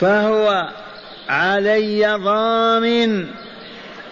فهو 0.00 0.68
علي 1.28 2.18
ضامن 2.24 3.26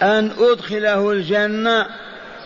أن 0.03 0.31
أدخله 0.39 1.13
الجنة 1.13 1.87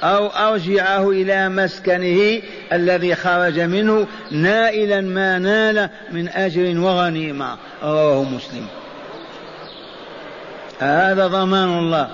أو 0.03 0.27
أرجعه 0.27 1.11
إلى 1.11 1.49
مسكنه 1.49 2.43
الذي 2.73 3.15
خرج 3.15 3.61
منه 3.61 4.07
نائلا 4.31 5.01
ما 5.01 5.39
نال 5.39 5.91
من 6.13 6.29
أجر 6.29 6.81
وغنيمة. 6.81 7.57
رواه 7.83 8.25
مسلم. 8.25 8.67
هذا 10.81 11.27
ضمان 11.27 11.79
الله. 11.79 12.09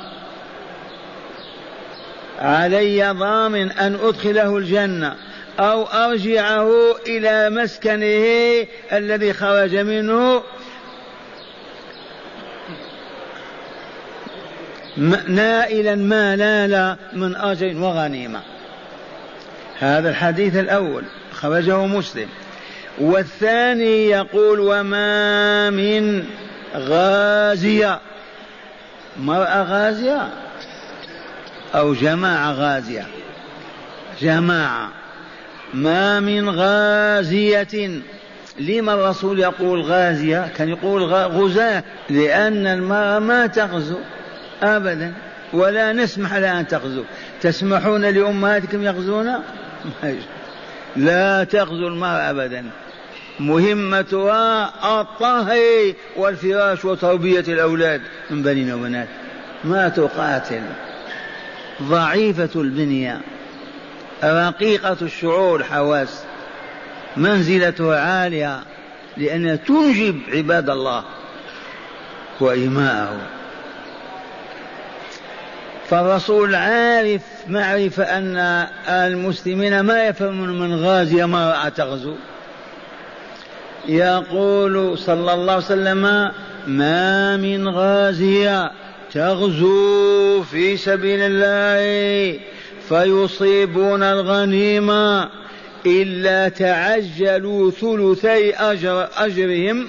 علي 2.38 3.10
ضامن 3.10 3.70
أن 3.70 3.98
أدخله 4.02 4.56
الجنة 4.56 5.16
أو 5.60 5.84
أرجعه 5.84 6.96
إلى 7.06 7.50
مسكنه 7.50 8.66
الذي 8.92 9.32
خرج 9.32 9.76
منه 9.76 10.42
نائلا 15.28 15.94
ما 15.94 16.36
نال 16.36 16.96
من 17.12 17.36
أجر 17.36 17.76
وغنيمة. 17.76 18.40
هذا 19.78 20.10
الحديث 20.10 20.56
الأول 20.56 21.04
خرجه 21.32 21.86
مسلم. 21.86 22.28
والثاني 23.00 24.08
يقول 24.08 24.60
وما 24.60 25.70
من 25.70 26.24
غازية. 26.76 28.00
مرأة 29.16 29.62
غازية 29.62 30.28
أو 31.74 31.94
جماعة 31.94 32.52
غازية. 32.52 33.06
جماعة. 34.20 34.88
ما 35.74 36.20
من 36.20 36.50
غازية. 36.50 38.00
لما 38.58 38.94
الرسول 38.94 39.38
يقول 39.38 39.82
غازية؟ 39.82 40.48
كان 40.56 40.68
يقول 40.68 41.02
غزاة 41.12 41.84
لأن 42.10 42.66
المرأة 42.66 43.18
ما 43.18 43.46
تغزو. 43.46 43.98
أبدا 44.62 45.12
ولا 45.52 45.92
نسمح 45.92 46.34
لها 46.34 46.60
أن 46.60 46.66
تغزو. 46.66 47.02
تسمحون 47.40 48.04
لأمهاتكم 48.04 48.82
يغزون 48.82 49.32
لا 50.96 51.44
تغزو 51.44 51.88
المرأة 51.88 52.30
أبدا. 52.30 52.64
مهمتها 53.40 54.72
الطهي 55.00 55.94
والفراش 56.16 56.84
وتربية 56.84 57.44
الأولاد 57.48 58.00
من 58.30 58.42
بنين 58.42 58.72
وبنات. 58.72 59.08
ما 59.64 59.88
تقاتل. 59.88 60.62
ضعيفة 61.82 62.60
البنية. 62.60 63.20
رقيقة 64.24 64.96
الشعور 65.02 65.60
الحواس 65.60 66.22
منزلتها 67.16 68.00
عالية 68.00 68.60
لأنها 69.16 69.56
تنجب 69.56 70.20
عباد 70.32 70.70
الله 70.70 71.04
وإيماءه. 72.40 73.18
فالرسول 75.90 76.54
عارف 76.54 77.22
معرفة 77.48 78.04
أن 78.04 78.36
المسلمين 78.88 79.80
ما 79.80 80.06
يفهمون 80.06 80.58
من 80.58 80.74
غازي 80.74 81.26
ما 81.26 81.72
تغزو. 81.76 82.14
يقول 83.88 84.98
صلى 84.98 85.34
الله 85.34 85.52
عليه 85.52 85.64
وسلم 85.64 86.30
ما 86.66 87.36
من 87.36 87.68
غازية 87.68 88.70
تغزو 89.12 90.42
في 90.42 90.76
سبيل 90.76 91.20
الله 91.22 92.40
فيصيبون 92.88 94.02
الغنيمة 94.02 95.28
إلا 95.86 96.48
تعجلوا 96.48 97.70
ثلثي 97.70 98.54
أجر 98.54 99.08
أجرهم 99.16 99.88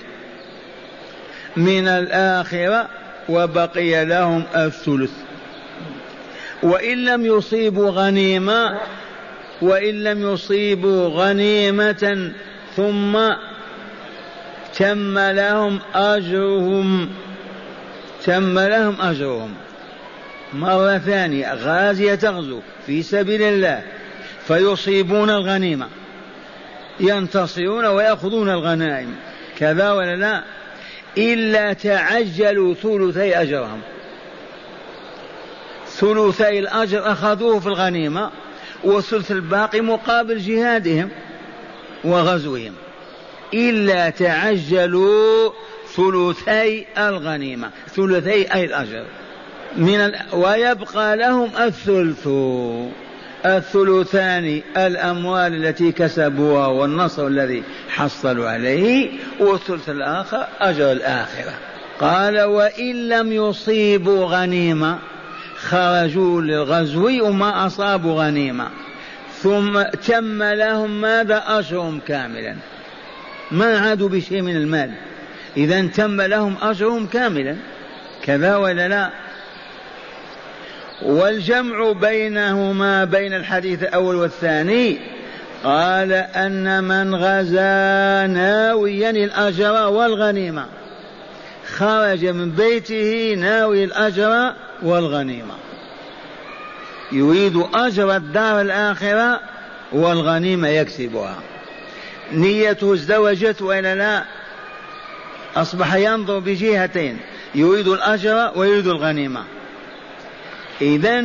من 1.57 1.87
الآخرة 1.87 2.87
وبقي 3.29 4.05
لهم 4.05 4.43
الثلث. 4.55 5.11
وإن 6.63 7.05
لم 7.05 7.25
يصيبوا 7.25 7.89
غنيمة 7.89 8.79
وإن 9.61 10.03
لم 10.03 10.33
يصيبوا 10.33 11.07
غنيمة 11.07 12.31
ثم 12.75 13.19
تم 14.75 15.19
لهم 15.19 15.79
أجرهم 15.95 17.09
تم 18.25 18.59
لهم 18.59 19.01
أجرهم. 19.01 19.53
مرة 20.53 20.97
ثانية 20.97 21.53
غازية 21.53 22.15
تغزو 22.15 22.59
في 22.85 23.03
سبيل 23.03 23.41
الله 23.41 23.83
فيصيبون 24.47 25.29
الغنيمة 25.29 25.87
ينتصرون 26.99 27.85
ويأخذون 27.85 28.49
الغنائم 28.49 29.15
كذا 29.57 29.91
ولا 29.91 30.15
لا؟ 30.15 30.43
إلا 31.17 31.73
تعجلوا 31.73 32.73
ثلثي 32.73 33.41
أجرهم. 33.41 33.81
ثلثي 35.99 36.59
الأجر 36.59 37.11
أخذوه 37.11 37.59
في 37.59 37.67
الغنيمة 37.67 38.31
والثلث 38.83 39.31
الباقي 39.31 39.81
مقابل 39.81 40.37
جهادهم 40.37 41.09
وغزوهم. 42.03 42.73
إلا 43.53 44.09
تعجلوا 44.09 45.51
ثلثي 45.95 46.85
الغنيمة 46.97 47.69
ثلثي 47.95 48.53
أي 48.53 48.65
الأجر. 48.65 49.05
من 49.75 49.95
ال... 49.95 50.15
ويبقى 50.33 51.17
لهم 51.17 51.49
الثلث. 51.59 52.27
الثلثان 53.45 54.61
الأموال 54.77 55.65
التي 55.65 55.91
كسبوها 55.91 56.67
والنصر 56.67 57.27
الذي 57.27 57.63
حصلوا 57.89 58.49
عليه 58.49 59.09
والثلث 59.39 59.89
الآخر 59.89 60.47
أجر 60.59 60.91
الآخرة. 60.91 61.53
قال 61.99 62.41
وإن 62.41 63.09
لم 63.09 63.31
يصيبوا 63.31 64.25
غنيمة 64.25 64.99
خرجوا 65.61 66.41
للغزو 66.41 67.27
وما 67.27 67.65
أصابوا 67.65 68.23
غنيمة. 68.23 68.67
ثم 69.41 69.81
تم 69.81 70.43
لهم 70.43 71.01
ماذا؟ 71.01 71.43
أجرهم 71.47 71.99
كاملا. 72.07 72.55
ما 73.51 73.79
عادوا 73.79 74.09
بشيء 74.09 74.41
من 74.41 74.55
المال. 74.55 74.91
إذا 75.57 75.87
تم 75.87 76.21
لهم 76.21 76.55
أجرهم 76.61 77.07
كاملا. 77.07 77.55
كذا 78.23 78.55
ولا 78.55 78.87
لا؟ 78.87 79.09
والجمع 81.01 81.91
بينهما 81.91 83.05
بين 83.05 83.33
الحديث 83.33 83.83
الأول 83.83 84.15
والثاني 84.15 84.99
قال 85.63 86.11
أن 86.13 86.83
من 86.83 87.15
غزا 87.15 88.27
ناويا 88.27 89.09
الأجر 89.09 89.89
والغنيمة. 89.89 90.65
خرج 91.77 92.25
من 92.25 92.51
بيته 92.51 93.35
ناوي 93.37 93.83
الأجر 93.83 94.53
والغنيمة. 94.83 95.53
يريد 97.11 97.63
أجر 97.73 98.15
الدار 98.15 98.61
الآخرة 98.61 99.39
والغنيمة 99.91 100.67
يكسبها. 100.67 101.39
نيته 102.31 102.93
ازدوجت 102.93 103.61
وإلا 103.61 103.95
لا 103.95 104.23
أصبح 105.55 105.95
ينظر 105.95 106.39
بجهتين 106.39 107.17
يريد 107.55 107.87
الأجر 107.87 108.51
ويريد 108.55 108.87
الغنيمة. 108.87 109.43
إذا 110.81 111.21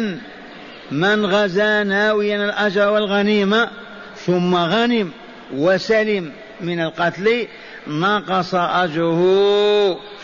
من 0.91 1.27
غزا 1.27 1.83
ناويا 1.83 2.45
الأجر 2.45 2.89
والغنيمة 2.89 3.71
ثم 4.17 4.55
غنم 4.55 5.11
وسلم 5.55 6.33
من 6.61 6.81
القتل 6.81 7.47
نقص 7.87 8.55
أجره 8.55 9.21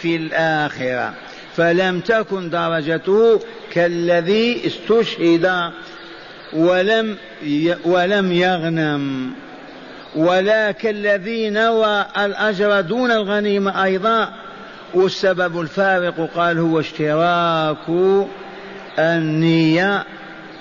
في 0.00 0.16
الآخرة. 0.16 1.14
فلم 1.60 2.00
تكن 2.00 2.50
درجته 2.50 3.40
كالذي 3.72 4.66
استشهد 4.66 5.70
ولم 6.52 7.16
ولم 7.84 8.32
يغنم. 8.32 9.32
ولا 10.16 10.70
كالذي 10.70 11.50
نوى 11.50 12.06
الأجر 12.18 12.80
دون 12.80 13.10
الغنيمة 13.10 13.84
أيضا. 13.84 14.32
والسبب 14.94 15.60
الفارق 15.60 16.30
قال 16.36 16.58
هو 16.58 16.80
اشتراك 16.80 17.88
النية 18.98 20.04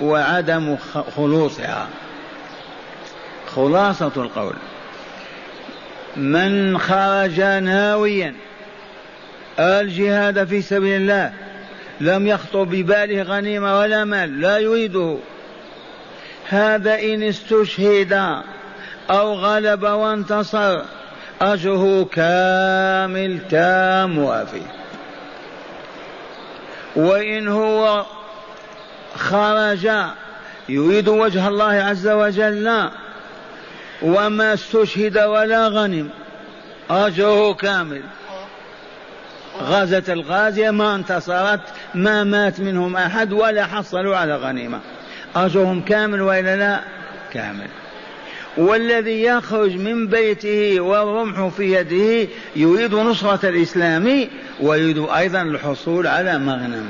وعدم 0.01 0.77
خلوصها. 1.15 1.87
خلاصة 3.55 4.11
القول. 4.17 4.55
من 6.17 6.77
خرج 6.77 7.41
ناويا 7.41 8.35
الجهاد 9.59 10.47
في 10.47 10.61
سبيل 10.61 11.01
الله. 11.01 11.33
لم 12.01 12.27
يخطر 12.27 12.63
بباله 12.63 13.21
غنيمة 13.21 13.79
ولا 13.79 14.05
مال 14.05 14.41
لا 14.41 14.57
يريده. 14.57 15.17
هذا 16.49 16.99
إن 16.99 17.23
استشهد 17.23 18.41
أو 19.09 19.33
غلب 19.33 19.83
وانتصر 19.83 20.81
أجره 21.41 22.05
كامل 22.05 23.39
تام 23.49 24.17
وافي. 24.17 24.61
وإن 26.95 27.47
هو 27.47 28.05
خرج 29.15 29.89
يريد 30.69 31.07
وجه 31.07 31.47
الله 31.47 31.73
عز 31.73 32.07
وجل 32.07 32.89
وما 34.01 34.53
استشهد 34.53 35.17
ولا 35.17 35.67
غنم 35.67 36.09
أجره 36.89 37.53
كامل. 37.53 38.01
غزت 39.61 40.09
الغازية 40.09 40.71
ما 40.71 40.95
انتصرت 40.95 41.61
ما 41.95 42.23
مات 42.23 42.59
منهم 42.59 42.95
أحد 42.95 43.33
ولا 43.33 43.65
حصلوا 43.65 44.17
على 44.17 44.35
غنيمة. 44.35 44.79
أجرهم 45.35 45.81
كامل 45.81 46.21
وإلا 46.21 46.55
لا؟ 46.55 46.79
كامل. 47.33 47.67
والذي 48.57 49.23
يخرج 49.23 49.75
من 49.75 50.07
بيته 50.07 50.79
والرمح 50.79 51.47
في 51.47 51.73
يده 51.73 52.29
يريد 52.55 52.93
نصرة 52.93 53.49
الإسلام 53.49 54.27
ويريد 54.61 55.07
أيضا 55.17 55.41
الحصول 55.41 56.07
على 56.07 56.37
مغنم. 56.37 56.89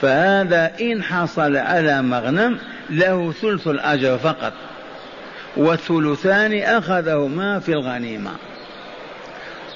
فهذا 0.00 0.72
إن 0.80 1.02
حصل 1.02 1.56
على 1.56 2.02
مغنم 2.02 2.58
له 2.90 3.32
ثلث 3.32 3.66
الأجر 3.66 4.18
فقط 4.18 4.52
والثلثان 5.56 6.58
أخذهما 6.62 7.58
في 7.58 7.72
الغنيمة. 7.72 8.30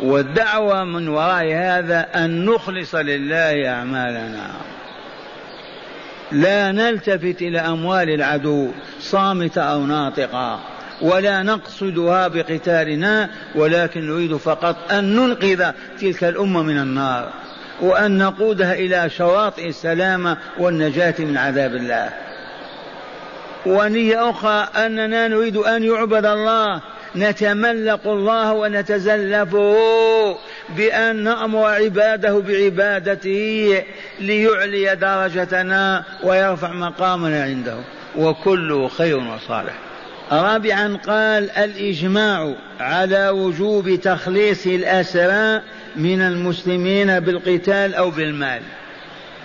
والدعوة 0.02 0.84
من 0.84 1.08
وراء 1.08 1.52
هذا 1.52 2.06
أن 2.14 2.44
نخلص 2.44 2.94
لله 2.94 3.68
أعمالنا. 3.68 4.50
لا 6.32 6.72
نلتفت 6.72 7.42
إلى 7.42 7.60
أموال 7.60 8.10
العدو 8.10 8.70
صامتة 9.00 9.62
أو 9.62 9.86
ناطقة. 9.86 10.60
ولا 11.02 11.42
نقصدها 11.42 12.28
بقتالنا 12.28 13.30
ولكن 13.54 14.06
نريد 14.06 14.36
فقط 14.36 14.92
أن 14.92 15.16
ننقذ 15.16 15.70
تلك 16.00 16.24
الأمة 16.24 16.62
من 16.62 16.78
النار. 16.78 17.32
وأن 17.80 18.18
نقودها 18.18 18.74
إلى 18.74 19.10
شواطئ 19.10 19.68
السلامة 19.68 20.36
والنجاة 20.58 21.14
من 21.18 21.36
عذاب 21.36 21.74
الله. 21.74 22.10
ونية 23.66 24.30
أخرى 24.30 24.68
أننا 24.86 25.28
نريد 25.28 25.56
أن 25.56 25.82
يعبد 25.82 26.26
الله. 26.26 26.80
نتملق 27.16 28.06
الله 28.06 28.52
ونتزلفه 28.52 29.76
بأن 30.76 31.16
نأمر 31.16 31.64
عباده 31.64 32.38
بعبادته 32.38 33.82
ليعلي 34.20 34.96
درجتنا 34.96 36.04
ويرفع 36.24 36.72
مقامنا 36.72 37.42
عنده. 37.42 37.76
وكله 38.18 38.88
خير 38.88 39.16
وصالح. 39.16 39.74
رابعا 40.32 40.98
قال 41.06 41.50
الإجماع 41.50 42.54
على 42.80 43.28
وجوب 43.28 43.94
تخليص 43.94 44.66
الأسرى 44.66 45.62
من 45.96 46.20
المسلمين 46.22 47.20
بالقتال 47.20 47.94
أو 47.94 48.10
بالمال. 48.10 48.62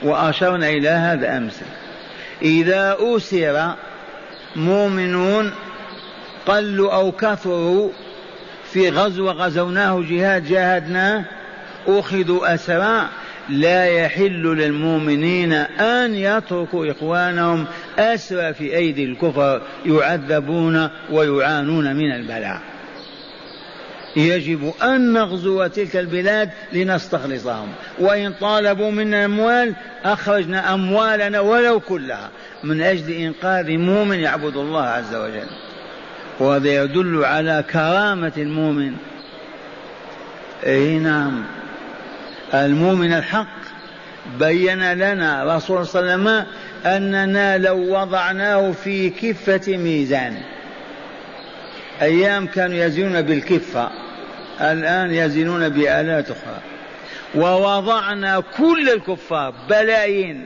وأشرنا 0.03 0.69
إلى 0.69 0.89
هذا 0.89 1.37
أمس. 1.37 1.61
إذا 2.41 2.97
أسر 2.99 3.73
مؤمنون 4.55 5.51
قلوا 6.47 6.93
أو 6.93 7.11
كثروا 7.11 7.89
في 8.71 8.89
غزو 8.89 9.29
غزوناه 9.29 10.03
جهاد 10.09 10.47
جاهدناه 10.47 11.25
أخذوا 11.87 12.53
أسرى 12.53 13.09
لا 13.49 13.85
يحل 13.85 14.43
للمؤمنين 14.43 15.53
أن 15.53 16.15
يتركوا 16.15 16.91
إخوانهم 16.91 17.65
أسرى 17.99 18.53
في 18.53 18.75
أيدي 18.75 19.03
الكفر 19.03 19.61
يعذبون 19.85 20.89
ويعانون 21.11 21.95
من 21.95 22.11
البلاء. 22.11 22.61
يجب 24.15 24.73
أن 24.83 25.13
نغزو 25.13 25.67
تلك 25.67 25.95
البلاد 25.95 26.49
لنستخلصهم. 26.73 27.67
وإن 27.99 28.33
طالبوا 28.33 28.91
منا 28.91 29.25
أموال 29.25 29.73
أخرجنا 30.03 30.73
أموالنا 30.73 31.39
ولو 31.39 31.79
كلها. 31.79 32.29
من 32.63 32.81
أجل 32.81 33.11
إنقاذ 33.11 33.77
مؤمن 33.77 34.19
يعبد 34.19 34.57
الله 34.57 34.83
عز 34.83 35.15
وجل. 35.15 35.47
وهذا 36.39 36.83
يدل 36.83 37.25
على 37.25 37.63
كرامة 37.71 38.31
المؤمن. 38.37 38.93
إي 40.65 40.99
نعم. 40.99 41.43
المؤمن 42.53 43.13
الحق. 43.13 43.57
بين 44.39 44.93
لنا 44.93 45.55
رسول 45.55 45.87
صلى 45.87 46.01
الله 46.01 46.11
عليه 46.11 46.23
وسلم 46.23 46.45
أننا 46.85 47.57
لو 47.57 48.01
وضعناه 48.01 48.71
في 48.71 49.09
كفة 49.09 49.77
ميزان. 49.77 50.37
أيام 52.01 52.47
كانوا 52.47 52.77
يزنون 52.77 53.21
بالكفة 53.21 53.89
الآن 54.61 55.13
يزنون 55.13 55.69
بآلات 55.69 56.31
أخرى. 56.31 56.61
ووضعنا 57.35 58.43
كل 58.57 58.89
الكفار 58.89 59.53
بلايين 59.69 60.45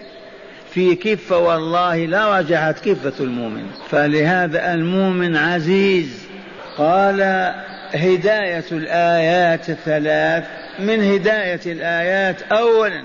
في 0.73 0.95
كفة 0.95 1.37
والله 1.37 2.05
لا 2.05 2.39
رجعت 2.39 2.79
كفة 2.79 3.13
المؤمن. 3.19 3.65
فلهذا 3.89 4.73
المؤمن 4.73 5.37
عزيز. 5.37 6.27
قال 6.77 7.21
هداية 7.93 8.65
الآيات 8.71 9.69
الثلاث 9.69 10.43
من 10.79 11.03
هداية 11.13 11.61
الآيات 11.65 12.41
أولا 12.41 13.03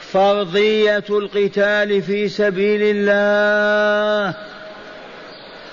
فرضية 0.00 1.04
القتال 1.10 2.02
في 2.02 2.28
سبيل 2.28 2.80
الله. 2.82 4.34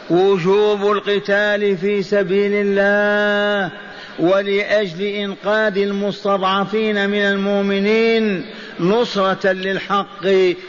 وجوب 0.10 0.92
القتال 0.92 1.78
في 1.78 2.04
سبيل 2.04 2.52
الله. 2.54 3.72
ولأجل 4.20 5.02
إنقاذ 5.02 5.78
المستضعفين 5.78 7.10
من 7.10 7.22
المؤمنين 7.22 8.46
نصرة 8.80 9.52
للحق 9.52 10.26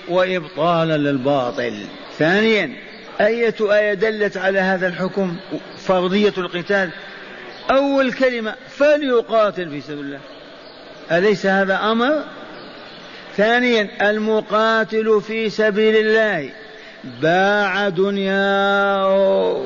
وإبطالا 0.08 0.96
للباطل. 0.96 1.74
ثانيا 2.18 2.72
أية 3.20 3.54
آية 3.60 3.94
دلت 3.94 4.36
على 4.36 4.58
هذا 4.58 4.86
الحكم 4.86 5.36
فرضية 5.78 6.32
القتال؟ 6.38 6.90
أول 7.70 8.12
كلمة 8.12 8.54
فليقاتل 8.68 9.70
في 9.70 9.80
سبيل 9.80 10.04
الله. 10.04 10.20
أليس 11.12 11.46
هذا 11.46 11.76
أمر؟ 11.76 12.24
ثانيا 13.36 14.10
المقاتل 14.10 15.20
في 15.26 15.50
سبيل 15.50 15.96
الله. 15.96 16.50
باع 17.22 17.88
دنياه. 17.88 19.62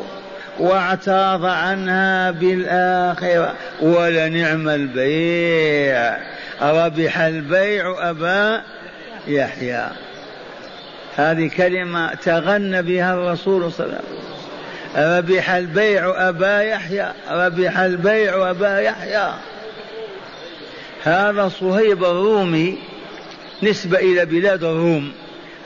واعتاض 0.58 1.44
عنها 1.44 2.30
بالآخرة. 2.30 3.54
ولنعم 3.80 4.68
البيع. 4.68 6.18
ربح 6.62 7.18
البيع 7.18 8.10
أبا 8.10 8.62
يحيى. 9.26 9.86
هذه 11.16 11.50
كلمة 11.56 12.14
تغنى 12.14 12.82
بها 12.82 13.14
الرسول 13.14 13.72
صلى 13.72 13.86
الله 13.86 13.98
عليه 13.98 14.08
وسلم. 14.08 14.18
ربح 14.96 15.50
البيع 15.50 16.28
أبا 16.28 16.62
يحيى. 16.62 17.12
ربح 17.30 17.78
البيع 17.78 18.50
أبا 18.50 18.80
يحيى. 18.80 19.32
هذا 21.04 21.48
صهيب 21.48 22.04
الرومي 22.04 22.78
نسبة 23.62 23.98
إلى 23.98 24.24
بلاد 24.24 24.64
الروم. 24.64 25.12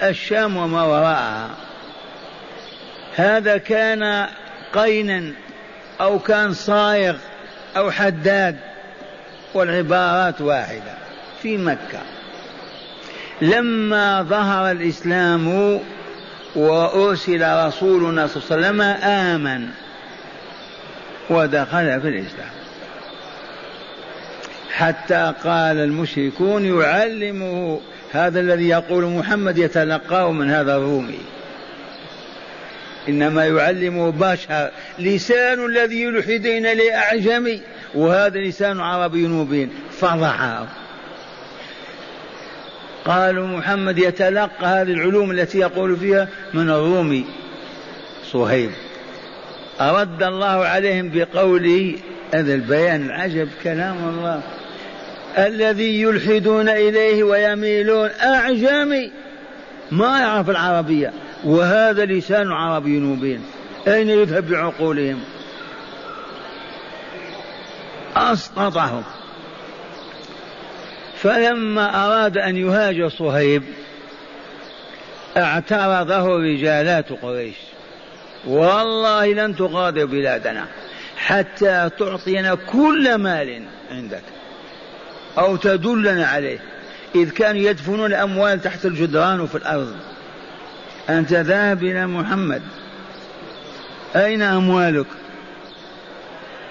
الشام 0.03 0.57
وما 0.57 0.83
وراءها. 0.83 1.51
هذا 3.17 3.57
كان 3.57 4.27
قينا 4.73 5.33
أو 6.01 6.19
كان 6.19 6.53
صايغ 6.53 7.17
أو 7.77 7.91
حداد 7.91 8.57
والعبارات 9.55 10.41
واحدة 10.41 10.95
في 11.43 11.57
مكة. 11.57 12.01
لما 13.43 14.23
ظهر 14.23 14.71
الإسلام 14.71 15.81
وأرسل 16.57 17.67
رسولنا 17.67 18.27
صلى 18.27 18.43
الله 18.43 18.57
عليه 18.57 18.67
وسلم 18.67 18.81
آمن 19.05 19.69
ودخل 21.31 22.01
في 22.01 22.09
الإسلام. 22.09 22.51
حتى 24.73 25.33
قال 25.45 25.77
المشركون 25.77 26.81
يعلمه 26.81 27.81
هذا 28.13 28.41
الذي 28.41 28.69
يقول 28.69 29.05
محمد 29.05 29.59
يتلقاه 29.59 30.33
من 30.33 30.51
هذا 30.51 30.77
الرومي. 30.77 31.19
إنما 33.09 33.47
يعلمه 33.47 34.11
بشر 34.11 34.71
لسان 34.99 35.67
الذي 35.67 36.03
يلحدين 36.03 36.67
لأعجمي. 36.73 37.61
وهذا 37.95 38.38
لسان 38.38 38.81
عربي 38.81 39.29
مبين. 39.29 39.71
فضعه 39.91 40.69
قالوا 43.05 43.47
محمد 43.47 43.99
يتلقى 43.99 44.67
هذه 44.67 44.93
العلوم 44.93 45.31
التي 45.31 45.59
يقول 45.59 45.97
فيها 45.97 46.29
من 46.55 46.71
الرومي 46.71 47.25
صهيب. 48.33 48.71
أرد 49.81 50.23
الله 50.23 50.65
عليهم 50.65 51.11
بقوله 51.15 51.99
هذا 52.35 52.55
البيان 52.55 53.07
العجب 53.07 53.49
كلام 53.65 53.97
الله. 54.09 54.43
الذي 55.38 56.03
يلحدون 56.03 56.69
إليه 56.69 57.23
ويميلون 57.23 58.11
أعجمي. 58.23 59.12
ما 59.91 60.21
يعرف 60.21 60.51
العربية. 60.51 61.12
وهذا 61.45 62.05
لسان 62.05 62.53
عربي 62.53 63.01
مبين 63.01 63.45
أين 63.89 64.09
يذهب 64.09 64.49
بعقولهم؟ 64.49 65.21
أسقطهم. 68.17 69.03
فلما 71.17 72.07
أراد 72.07 72.39
أن 72.39 72.57
يهاجر 72.57 73.09
صهيب 73.09 73.63
اعترضه 75.37 76.39
رجالات 76.39 77.13
قريش. 77.13 77.57
والله 78.47 79.33
لن 79.33 79.57
تغادر 79.57 80.05
بلادنا 80.05 80.67
حتى 81.17 81.91
تعطينا 81.99 82.55
كل 82.55 83.15
مال 83.15 83.63
عندك 83.91 84.23
أو 85.39 85.57
تدلنا 85.57 86.27
عليه. 86.27 86.59
إذ 87.15 87.31
كانوا 87.31 87.61
يدفنون 87.61 88.07
الأموال 88.07 88.63
تحت 88.63 88.87
الجدران 88.87 89.41
وفي 89.41 89.55
الأرض. 89.55 89.97
أنت 91.11 91.33
ذاهب 91.33 91.83
إلى 91.83 92.07
محمد. 92.07 92.62
أين 94.17 94.43
أموالك؟ 94.43 95.07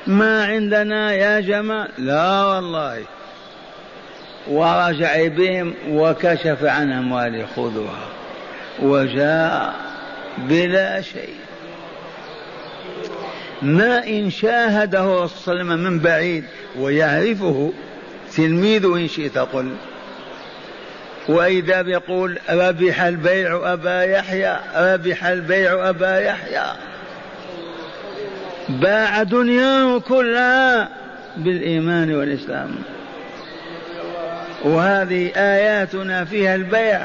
ما 0.08 0.46
عندنا 0.46 1.14
يا 1.14 1.40
جماعة. 1.40 1.88
لا 1.98 2.46
والله. 2.46 3.04
ورجع 4.48 5.28
بهم 5.28 5.74
وكشف 5.90 6.64
عن 6.64 6.92
أمواله 6.92 7.46
خذوها. 7.56 8.08
وجاء 8.82 9.76
بلا 10.38 11.02
شيء. 11.02 11.36
ما 13.62 14.08
إن 14.08 14.30
شاهده 14.30 15.22
وسلم 15.22 15.68
من 15.68 16.00
بعيد. 16.00 16.44
ويعرفه 16.80 17.74
تلميذ 18.36 18.86
إن 18.86 19.08
شئت 19.08 19.38
قل. 19.38 19.76
وإذا 21.32 21.82
بيقول 21.82 22.40
ربح 22.50 23.02
البيع 23.02 23.74
أبا 23.74 24.04
يحيى 24.04 24.58
ربح 24.76 25.26
البيع 25.26 25.90
أبا 25.90 26.20
يحيى. 26.20 26.64
باع 28.70 29.24
دنياه 29.24 30.00
كلها 30.00 30.90
بالإيمان 31.38 32.16
والإسلام. 32.16 32.76
وهذه 34.64 35.32
آياتنا 35.36 36.26
فيها 36.26 36.56
البيع. 36.56 37.02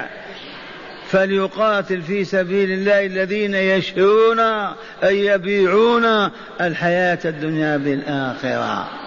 فليقاتل 1.08 2.02
في 2.02 2.24
سبيل 2.24 2.70
الله 2.70 3.06
الذين 3.06 3.54
يشرون 3.54 4.40
أي 5.04 5.26
يبيعون 5.26 6.30
الحياة 6.60 7.18
الدنيا 7.24 7.76
بالآخرة. 7.76 9.05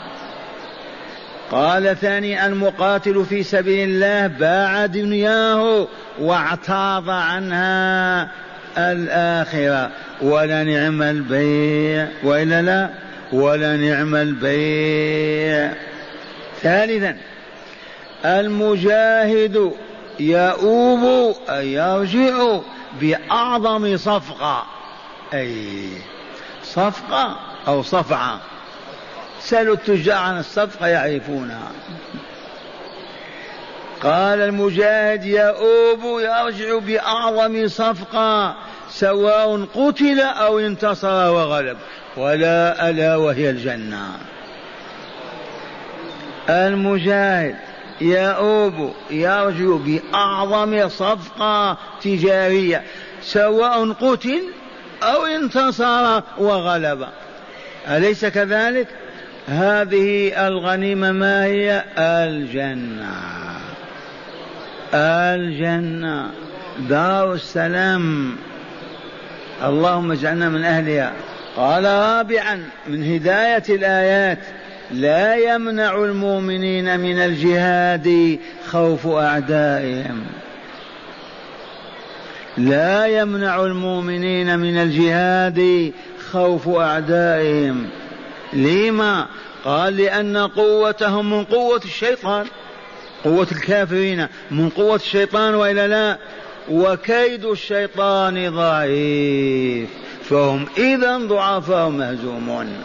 قال 1.52 1.98
ثاني 2.02 2.46
المقاتل 2.46 3.26
في 3.26 3.44
سبيل 3.44 3.90
الله 3.90 4.28
باع 4.28 4.86
دنياه 4.86 5.88
واعتاض 6.20 7.10
عنها 7.10 8.32
الآخرة. 8.78 9.92
ولنعم 10.22 11.02
البيع. 11.02 12.08
وإلا 12.24 12.62
لا؟ 12.62 12.90
ولنعم 13.32 14.16
البيع. 14.16 15.74
ثالثا 16.62 17.18
المجاهد 18.26 19.72
يؤوب 20.20 21.36
أي 21.50 21.74
يرجع 21.74 22.60
بأعظم 23.02 23.98
صفقة. 23.98 24.66
أي 25.34 25.90
صفقة 26.64 27.40
أو 27.68 27.84
صفعة. 27.84 28.40
سألوا 29.50 29.76
التجار 29.76 30.18
عن 30.18 30.40
الصفقة 30.40 30.88
يعرفونها. 30.88 31.72
قال 34.04 34.42
المجاهد 34.42 35.26
يؤوب 35.26 36.22
يرجع 36.22 36.78
بأعظم 36.78 37.68
صفقة 37.68 38.56
سواء 38.90 39.66
قتل 39.66 40.20
أو 40.20 40.60
انتصر 40.60 41.32
وغلب 41.32 41.78
ولا 42.18 42.90
ألا 42.90 43.16
وهي 43.16 43.50
الجنة. 43.50 44.08
المجاهد 46.50 47.56
يؤوب 48.02 48.94
يرجع 49.12 49.76
بأعظم 49.76 50.90
صفقة 50.90 51.78
تجارية 52.02 52.84
سواء 53.22 53.92
قتل 53.92 54.44
أو 55.04 55.26
انتصر 55.26 56.22
وغلب. 56.38 57.08
أليس 57.88 58.26
كذلك؟ 58.26 58.88
هذه 59.50 60.48
الغنيمة 60.48 61.12
ما 61.12 61.46
هي؟ 61.46 61.84
الجنة. 61.98 63.16
الجنة. 64.94 66.32
دار 66.90 67.34
السلام. 67.34 68.36
اللهم 69.64 70.12
اجعلنا 70.12 70.50
من 70.50 70.64
أهلها. 70.64 71.14
قال 71.56 71.84
رابعا 71.84 72.64
من 72.88 73.14
هداية 73.14 73.64
الآيات 73.70 74.40
لا 74.92 75.36
يمنع 75.36 76.04
المؤمنين 76.04 77.00
من 77.00 77.18
الجهاد 77.18 78.40
خوف 78.68 79.08
أعدائهم. 79.08 80.22
لا 82.58 83.06
يمنع 83.06 83.66
المؤمنين 83.66 84.60
من 84.60 84.78
الجهاد 84.78 85.92
خوف 86.32 86.70
أعدائهم. 86.70 87.90
لما 88.54 89.28
قال 89.66 89.98
لأن 89.98 90.38
قوتهم 90.38 91.30
من 91.30 91.44
قوة 91.44 91.82
الشيطان 91.86 92.46
قوة 93.24 93.48
الكافرين 93.52 94.28
من 94.52 94.70
قوة 94.70 94.96
الشيطان 94.96 95.56
وإلا 95.56 95.88
لا. 95.88 96.18
وكيد 96.72 97.46
الشيطان 97.46 98.50
ضعيف 98.56 99.90
فهم 100.24 100.66
إذا 100.78 101.18
ضعفاء 101.18 101.90
مهزومون. 101.90 102.84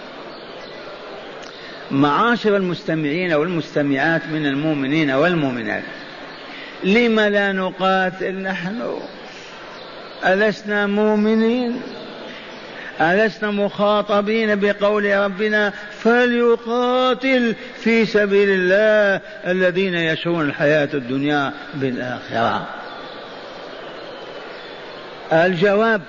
معاشر 1.91 2.57
المستمعين 2.57 3.33
والمستمعات 3.33 4.23
من 4.27 4.47
المؤمنين 4.47 5.11
والمؤمنات 5.11 5.83
لم 6.85 7.21
لا 7.21 7.53
نقاتل 7.53 8.35
نحن؟ 8.35 8.99
ألسنا 10.25 10.87
مؤمنين؟ 10.87 11.81
ألسنا 13.01 13.51
مخاطبين 13.51 14.61
بقول 14.61 15.17
ربنا 15.17 15.73
فليقاتل 16.03 17.55
في 17.81 18.07
سبيل 18.07 18.49
الله 18.51 19.21
الذين 19.47 19.95
يشرون 19.95 20.49
الحياة 20.49 20.89
الدنيا 20.95 21.53
بالآخرة. 21.75 22.67
الجواب 25.33 26.03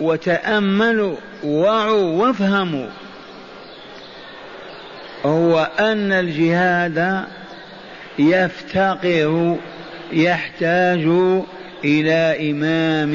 وتأملوا 0.00 1.16
وعوا 1.44 2.26
وافهموا. 2.26 2.88
هو 5.26 5.68
أن 5.78 6.12
الجهاد 6.12 7.24
يفتقر 8.18 9.56
يحتاج 10.12 11.08
إلى 11.84 12.50
إمام 12.50 13.14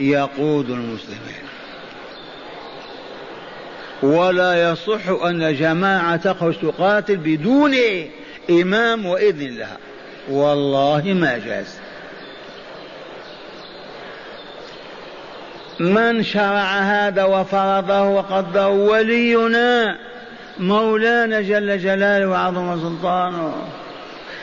يقود 0.00 0.70
المسلمين. 0.70 1.51
ولا 4.02 4.70
يصح 4.70 5.08
أن 5.24 5.56
جماعة 5.56 6.16
تخرج 6.16 6.54
تقاتل 6.60 7.16
بدون 7.16 7.74
إمام 8.50 9.06
وإذن 9.06 9.56
لها 9.56 9.78
والله 10.30 11.02
ما 11.06 11.38
جاز. 11.38 11.78
من 15.80 16.22
شرع 16.22 16.78
هذا 16.78 17.24
وفرضه 17.24 18.02
وقدره 18.02 18.68
ولينا 18.68 19.98
مولانا 20.58 21.40
جل 21.40 21.78
جلاله 21.78 22.26
وعظم 22.26 22.80
سلطانه 22.80 23.54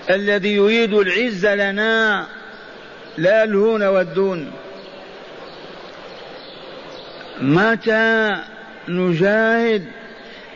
الذي 0.10 0.56
يريد 0.56 0.94
العز 0.94 1.46
لنا 1.46 2.26
لا 3.18 3.44
الهون 3.44 3.84
والدون. 3.84 4.52
متى 7.42 8.36
نجاهد 8.90 9.86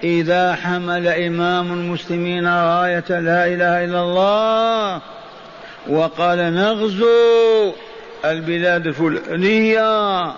إذا 0.04 0.56
حمل 0.56 1.08
إمام 1.08 1.74
المسلمين 1.74 2.48
راية 2.48 3.10
لا 3.10 3.48
إله 3.48 3.86
إلا 3.86 4.02
الله 4.02 5.02
وقال 5.88 6.54
نغزو 6.54 7.74
البلاد 8.26 8.88
الفلانية 8.88 10.34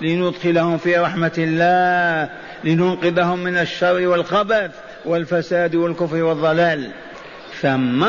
لندخلهم 0.00 0.78
في 0.78 0.96
رحمة 0.96 1.32
الله 1.38 2.30
لننقذهم 2.64 3.38
من 3.38 3.56
الشر 3.56 4.06
والخبث 4.06 4.70
والفساد 5.04 5.74
والكفر 5.74 6.22
والضلال. 6.22 6.90
ثم 7.60 8.06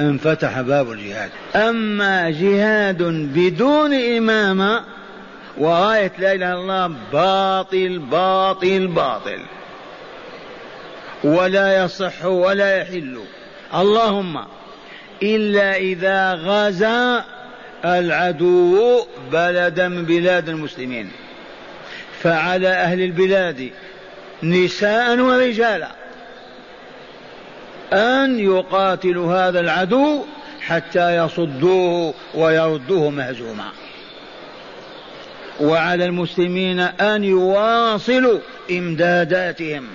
انفتح 0.00 0.60
باب 0.60 0.92
الجهاد. 0.92 1.30
أما 1.56 2.30
جهاد 2.30 3.02
بدون 3.34 3.94
إمامة 3.94 4.80
وراية 5.58 6.12
لا 6.18 6.32
إله 6.32 6.52
إلا 6.52 6.54
الله 6.54 6.94
باطل 7.12 7.98
باطل 7.98 8.86
باطل. 8.86 9.40
ولا 11.24 11.84
يصح 11.84 12.24
ولا 12.24 12.76
يحل. 12.76 13.20
اللهم 13.74 14.44
إلا 15.22 15.76
إذا 15.76 16.34
غزا 16.34 17.24
العدو 17.84 19.06
بلدا 19.32 19.88
من 19.88 20.04
بلاد 20.04 20.48
المسلمين. 20.48 21.10
فعلى 22.20 22.68
أهل 22.68 23.00
البلاد 23.00 23.70
نساء 24.42 25.18
ورجالا 25.18 25.90
أن 27.92 28.38
يقاتلوا 28.38 29.34
هذا 29.34 29.60
العدو 29.60 30.24
حتى 30.60 31.16
يصدوه 31.16 32.14
ويردوه 32.34 33.10
مهزوما. 33.10 33.83
وعلى 35.60 36.04
المسلمين 36.04 36.80
أن 36.80 37.24
يواصلوا 37.24 38.38
إمداداتهم 38.70 39.86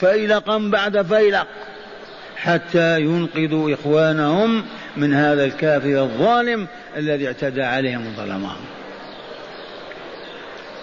فيلقا 0.00 0.58
بعد 0.58 1.02
فيلق 1.02 1.46
حتى 2.36 3.00
ينقذوا 3.00 3.74
إخوانهم 3.74 4.64
من 4.96 5.14
هذا 5.14 5.44
الكافر 5.44 6.02
الظالم 6.02 6.66
الذي 6.96 7.26
اعتدى 7.26 7.62
عليهم 7.62 8.06
وظلمهم 8.06 8.60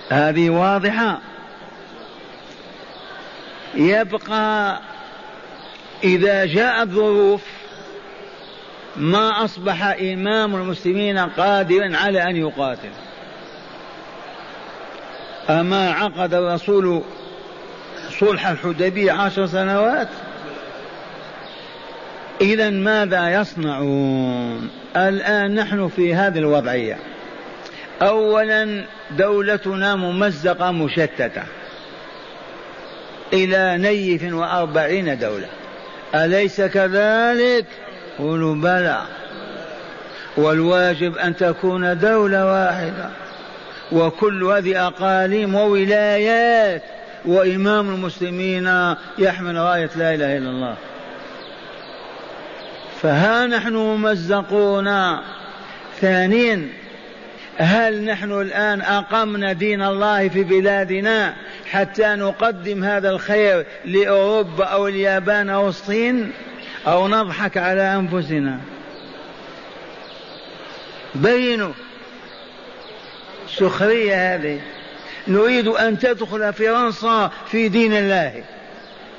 هذه 0.09 0.49
واضحة. 0.49 1.19
يبقى 3.75 4.79
إذا 6.03 6.45
جاءت 6.45 6.87
ظروف 6.87 7.41
ما 8.95 9.45
أصبح 9.45 9.83
إمام 9.83 10.55
المسلمين 10.55 11.17
قادرا 11.17 11.97
على 11.97 12.23
أن 12.29 12.35
يقاتل. 12.35 12.89
أما 15.49 15.91
عقد 15.91 16.33
الرسول 16.33 17.01
صلح 18.19 18.47
الحديبية 18.47 19.11
عشر 19.11 19.45
سنوات؟ 19.45 20.07
إذا 22.41 22.69
ماذا 22.69 23.29
يصنعون؟ 23.29 24.69
الآن 24.95 25.55
نحن 25.55 25.87
في 25.87 26.15
هذه 26.15 26.37
الوضعية. 26.37 26.97
أولا 28.01 28.85
دولتنا 29.11 29.95
ممزقة 29.95 30.71
مشتتة. 30.71 31.43
إلى 33.33 33.77
نيف 33.77 34.33
وأربعين 34.33 35.19
دولة. 35.19 35.47
أليس 36.15 36.61
كذلك؟ 36.61 37.65
قولوا 38.19 38.55
بلى. 38.55 39.01
والواجب 40.37 41.17
أن 41.17 41.35
تكون 41.35 41.99
دولة 41.99 42.45
واحدة. 42.45 43.22
وكل 43.93 44.43
هذه 44.43 44.87
أقاليم 44.87 45.55
وولايات 45.55 46.83
وإمام 47.25 47.89
المسلمين 47.89 48.95
يحمل 49.17 49.55
راية 49.55 49.89
لا 49.95 50.13
إله 50.13 50.37
إلا 50.37 50.49
الله. 50.49 50.75
فها 53.01 53.45
نحن 53.47 53.73
ممزقون. 53.73 55.17
ثانيا 56.01 56.67
هل 57.57 58.05
نحن 58.05 58.31
الآن 58.41 58.81
أقمنا 58.81 59.53
دين 59.53 59.81
الله 59.81 60.29
في 60.29 60.43
بلادنا 60.43 61.33
حتى 61.71 62.05
نقدم 62.05 62.83
هذا 62.83 63.09
الخير 63.09 63.65
لأوروبا 63.85 64.65
أو 64.65 64.87
اليابان 64.87 65.49
أو 65.49 65.67
الصين؟ 65.67 66.31
أو 66.87 67.07
نضحك 67.07 67.57
على 67.57 67.95
أنفسنا؟ 67.95 68.59
بينوا. 71.15 71.73
سخرية 73.57 74.35
هذه. 74.35 74.59
نريد 75.27 75.67
أن 75.67 75.99
تدخل 75.99 76.53
فرنسا 76.53 77.31
في 77.51 77.69
دين 77.69 77.93
الله. 77.93 78.43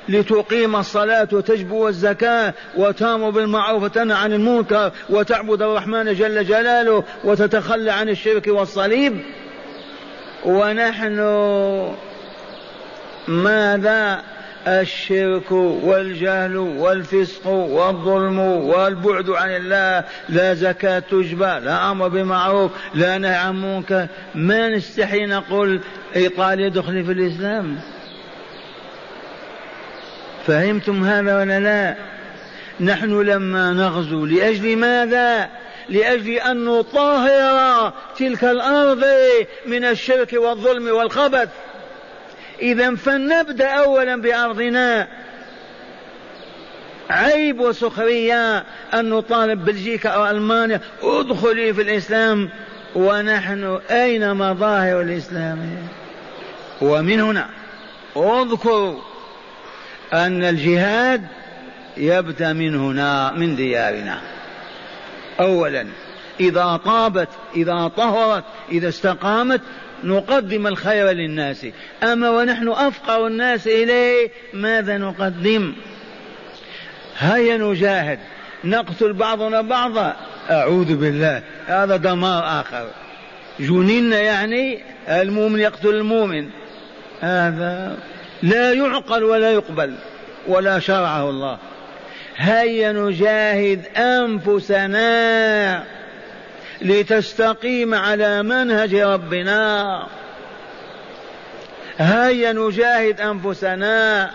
لتقيم 0.09 0.75
الصلاة 0.75 1.27
وتجبو 1.33 1.87
الزكاة 1.87 2.53
وتأمر 2.75 3.29
بالمعروف 3.29 3.83
وتنهى 3.83 4.17
عن 4.17 4.33
المنكر 4.33 4.91
وتعبد 5.09 5.61
الرحمن 5.61 6.13
جل 6.13 6.45
جلاله 6.45 7.03
وتتخلى 7.23 7.91
عن 7.91 8.09
الشرك 8.09 8.47
والصليب. 8.47 9.19
ونحن 10.45 11.19
ماذا 13.27 14.23
الشرك 14.67 15.51
والجهل 15.51 16.57
والفسق 16.57 17.47
والظلم 17.47 18.39
والبعد 18.39 19.29
عن 19.29 19.49
الله 19.49 20.03
لا 20.29 20.53
زكاة 20.53 20.99
تجبى 20.99 21.45
لا 21.45 21.91
أمر 21.91 22.07
بمعروف 22.07 22.71
لا 22.93 23.17
نهي 23.17 23.35
عن 23.35 23.61
منكر. 23.61 24.07
ما 24.35 24.69
نستحي 24.69 25.25
نقول 25.25 25.81
إيطاليا 26.15 26.69
دخلي 26.69 27.03
في 27.03 27.11
الإسلام؟ 27.11 27.79
فهمتم 30.47 31.03
هذا 31.03 31.37
ولا 31.37 31.59
لا؟ 31.59 31.95
نحن 32.79 33.21
لما 33.21 33.73
نغزو 33.73 34.25
لأجل 34.25 34.77
ماذا؟ 34.77 35.49
لأجل 35.89 36.29
أن 36.33 36.65
نطهر 36.65 37.93
تلك 38.17 38.43
الأرض 38.43 39.05
من 39.65 39.85
الشرك 39.85 40.33
والظلم 40.33 40.87
والخبث. 40.87 41.49
إذا 42.61 42.95
فلنبدأ 42.95 43.69
أولا 43.69 44.21
بأرضنا. 44.21 45.07
عيب 47.09 47.59
وسخرية 47.59 48.63
أن 48.93 49.09
نطالب 49.09 49.65
بلجيكا 49.65 50.09
أو 50.09 50.25
ألمانيا. 50.25 50.81
ادخلي 51.03 51.73
في 51.73 51.81
الإسلام 51.81 52.49
ونحن 52.95 53.79
أين 53.91 54.33
مظاهر 54.33 55.01
الإسلام؟ 55.01 55.87
ومن 56.81 57.21
هنا 57.21 57.49
اذكروا 58.17 59.01
أن 60.13 60.43
الجهاد 60.43 61.27
يبدأ 61.97 62.53
من 62.53 62.75
هنا 62.75 63.31
من 63.31 63.55
ديارنا. 63.55 64.21
أولا 65.39 65.87
إذا 66.39 66.79
طابت 66.85 67.29
إذا 67.55 67.87
طهرت 67.87 68.43
إذا 68.71 68.89
استقامت 68.89 69.61
نقدم 70.03 70.67
الخير 70.67 71.09
للناس. 71.09 71.67
أما 72.03 72.29
ونحن 72.29 72.67
أفقر 72.67 73.27
الناس 73.27 73.67
إليه 73.67 74.29
ماذا 74.53 74.97
نقدم؟ 74.97 75.73
هيا 77.17 77.57
نجاهد. 77.57 78.19
نقتل 78.63 79.13
بعضنا 79.13 79.61
بعضا. 79.61 80.15
أعوذ 80.49 80.95
بالله. 80.95 81.41
هذا 81.67 81.95
دمار 81.95 82.61
آخر. 82.61 82.87
جنين 83.59 84.13
يعني 84.13 84.83
المؤمن 85.09 85.59
يقتل 85.59 85.89
المؤمن. 85.89 86.49
هذا 87.21 87.97
لا 88.43 88.73
يعقل 88.73 89.23
ولا 89.23 89.51
يقبل 89.51 89.95
ولا 90.47 90.79
شرعه 90.79 91.29
الله. 91.29 91.57
هيا 92.37 92.91
نجاهد 92.91 93.85
أنفسنا. 93.97 95.83
لتستقيم 96.81 97.93
على 97.93 98.43
منهج 98.43 98.95
ربنا. 98.95 100.07
هيا 101.97 102.53
نجاهد 102.53 103.21
أنفسنا. 103.21 104.29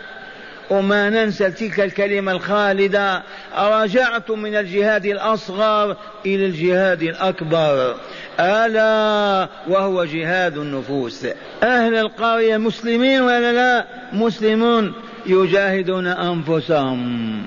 وما 0.70 1.10
ننسى 1.10 1.50
تلك 1.50 1.80
الكلمة 1.80 2.32
الخالدة. 2.32 3.22
رجعت 3.58 4.30
من 4.30 4.56
الجهاد 4.56 5.06
الأصغر 5.06 5.96
إلى 6.26 6.46
الجهاد 6.46 7.02
الأكبر. 7.02 7.96
ألا 8.40 9.48
وهو 9.68 10.04
جهاد 10.04 10.58
النفوس. 10.58 11.26
أهل 11.62 11.94
القرية 11.94 12.56
مسلمين 12.56 13.20
ولا 13.20 13.52
لا؟ 13.52 13.86
مسلمون. 14.12 14.94
يجاهدون 15.26 16.06
أنفسهم. 16.06 17.42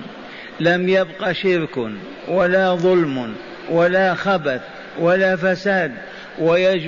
لم 0.59 0.89
يبق 0.89 1.31
شرك 1.31 1.77
ولا 2.27 2.75
ظلم 2.75 3.35
ولا 3.69 4.15
خبث. 4.15 4.61
ولا 4.99 5.35
فساد 5.35 5.91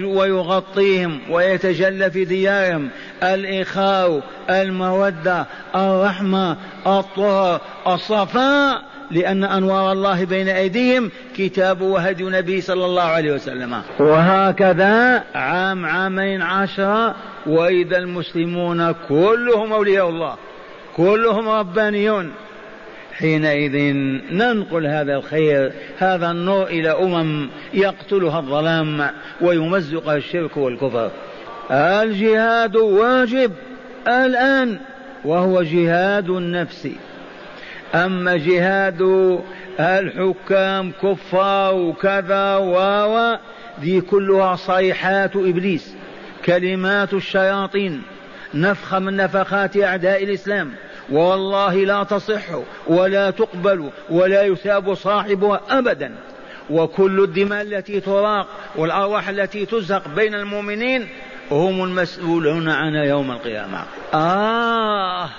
ويغطيهم 0.03 1.19
ويتجلى 1.29 2.11
في 2.11 2.25
ديارهم 2.25 2.89
الإخاء 3.23 4.21
المودة 4.49 5.45
الرحمة 5.75 6.57
الطهر 6.87 7.61
الصفاء 7.87 8.81
لأن 9.11 9.43
أنوار 9.43 9.91
الله 9.91 10.25
بين 10.25 10.47
أيديهم 10.47 11.11
كتاب 11.37 11.81
وهدي 11.81 12.23
النبي 12.23 12.61
صلى 12.61 12.85
الله 12.85 13.03
عليه 13.03 13.31
وسلم. 13.31 13.81
وهكذا 13.99 15.23
عام 15.35 15.85
عامين 15.85 16.41
عشرة 16.41 17.15
وإذا 17.45 17.97
المسلمون 17.97 18.91
كلهم 18.91 19.73
أولياء 19.73 20.09
الله 20.09 20.35
كلهم 20.95 21.49
ربانيون. 21.49 22.31
حينئذ 23.18 23.93
ننقل 24.32 24.88
هذا 24.88 25.16
الخير 25.16 25.72
هذا 25.97 26.32
النور 26.32 26.68
إلى 26.68 26.89
أمم 26.89 27.49
يقتلها 27.74 28.39
الظلام 28.39 29.09
ويمزقها 29.41 30.18
الشرك 30.18 30.57
والكفر. 30.57 31.11
الجهاد 31.72 32.76
واجب 32.76 33.51
الآن 34.07 34.80
وهو 35.26 35.61
جهاد 35.61 36.30
النفس. 36.30 36.88
أما 37.95 38.38
جهاد 38.38 39.01
الحكام 39.80 40.91
كفار 40.91 41.76
وكذا 41.76 42.55
و 42.55 43.38
دي 43.82 44.01
كلها 44.01 44.55
صيحات 44.55 45.36
إبليس. 45.36 45.95
كلمات 46.45 47.13
الشياطين. 47.13 48.01
نفخة 48.53 48.99
من 48.99 49.16
نفخات 49.16 49.78
أعداء 49.78 50.24
الإسلام. 50.24 50.72
والله 51.11 51.75
لا 51.75 52.03
تصح 52.03 52.43
ولا 52.87 53.29
تقبل 53.29 53.89
ولا 54.09 54.43
يثاب 54.43 54.93
صاحبها 54.93 55.61
أبدا. 55.69 56.15
وكل 56.69 57.19
الدماء 57.23 57.61
التي 57.61 57.99
تراق 57.99 58.47
والأرواح 58.75 59.29
التي 59.29 59.65
تزهق 59.65 60.07
بين 60.07 60.35
المؤمنين 60.35 61.07
هم 61.51 61.83
المسؤولون 61.83 62.69
عنها 62.69 63.03
يوم 63.03 63.31
القيامة. 63.31 63.83
آه 64.13 65.29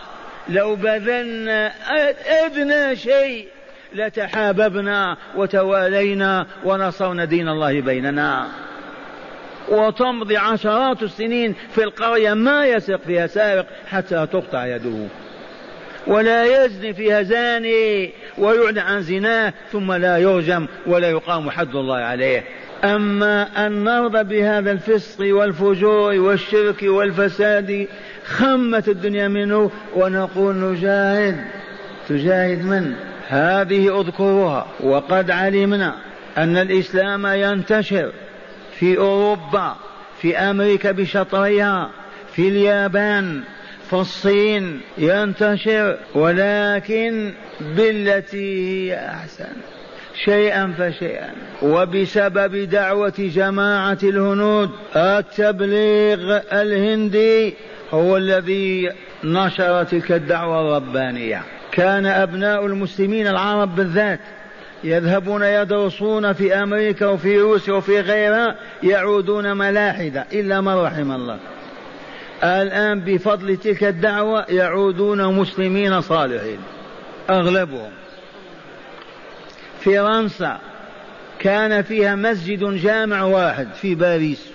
لو 0.49 0.77
بذلنا 0.77 1.73
أدنى 2.45 2.97
شيء 2.97 3.49
لتحاببنا 3.95 5.17
وتوالينا 5.37 6.47
ونصرنا 6.65 7.25
دين 7.25 7.49
الله 7.49 7.81
بيننا. 7.81 8.47
وتمضي 9.69 10.37
عشرات 10.37 11.03
السنين 11.03 11.55
في 11.75 11.85
القرية 11.85 12.35
ما 12.35 12.67
يسرق 12.67 13.01
فيها 13.07 13.27
سارق 13.27 13.67
حتى 13.91 14.27
تقطع 14.27 14.67
يده. 14.67 15.07
ولا 16.07 16.65
يزني 16.65 16.95
فيها 16.95 17.23
زاني 17.23 18.13
ويعلن 18.39 18.79
عن 18.79 19.03
زناه 19.03 19.53
ثم 19.73 19.93
لا 19.93 20.19
يرجم 20.19 20.67
ولا 20.87 21.11
يقام 21.11 21.51
حد 21.51 21.75
الله 21.77 21.97
عليه. 21.97 22.45
أما 22.85 23.67
أن 23.67 23.85
نرضى 23.85 24.23
بهذا 24.25 24.73
الفسق 24.73 25.35
والفجور 25.35 26.15
والشرك 26.15 26.83
والفساد 26.83 27.89
خمت 28.25 28.89
الدنيا 28.89 29.29
منه 29.29 29.71
ونقول 29.95 30.57
نجاهد. 30.57 31.45
تجاهد 32.09 32.65
من؟ 32.65 32.95
هذه 33.29 34.01
اذكروها 34.01 34.67
وقد 34.81 35.31
علمنا 35.31 35.95
أن 36.39 36.57
الإسلام 36.57 37.27
ينتشر 37.27 38.13
في 38.79 38.99
أوروبا 38.99 39.77
في 40.21 40.39
أمريكا 40.39 40.93
بشطرها 40.93 41.91
في 42.35 42.49
اليابان 42.49 43.43
في 43.91 43.97
الصين 43.97 44.81
ينتشر 44.99 45.97
ولكن 46.15 47.33
بالتي 47.61 48.91
هي 48.91 49.09
أحسن. 49.09 49.53
شيئا 50.25 50.75
فشيئا. 50.79 51.31
وبسبب 51.63 52.57
دعوة 52.57 53.15
جماعة 53.19 53.99
الهنود 54.03 54.71
التبليغ 54.97 56.41
الهندي 56.53 57.55
هو 57.91 58.17
الذي 58.17 58.91
نشر 59.25 59.85
تلك 59.85 60.13
الدعوة 60.13 60.61
الربانية. 60.61 61.43
كان 61.73 62.07
أبناء 62.07 62.67
المسلمين 62.67 63.27
العرب 63.27 63.77
بالذات 63.77 64.21
يذهبون 64.85 65.43
يدرسون 65.43 66.33
في 66.33 66.55
أمريكا 66.55 67.07
وفي 67.07 67.39
روسيا 67.41 67.73
وفي 67.73 68.01
غيرها 68.01 68.57
يعودون 68.83 69.57
ملاحدة 69.57 70.27
إلا 70.33 70.61
من 70.61 70.75
رحم 70.75 71.13
الله. 71.13 71.39
الآن 72.45 73.01
بفضل 73.01 73.57
تلك 73.57 73.85
الدعوة 73.85 74.45
يعودون 74.49 75.35
مسلمين 75.35 76.01
صالحين 76.01 76.59
أغلبهم. 77.31 77.91
فرنسا 79.81 80.59
كان 81.39 81.83
فيها 81.83 82.15
مسجد 82.15 82.65
جامع 82.65 83.23
واحد 83.23 83.69
في 83.81 83.95
باريس. 83.95 84.47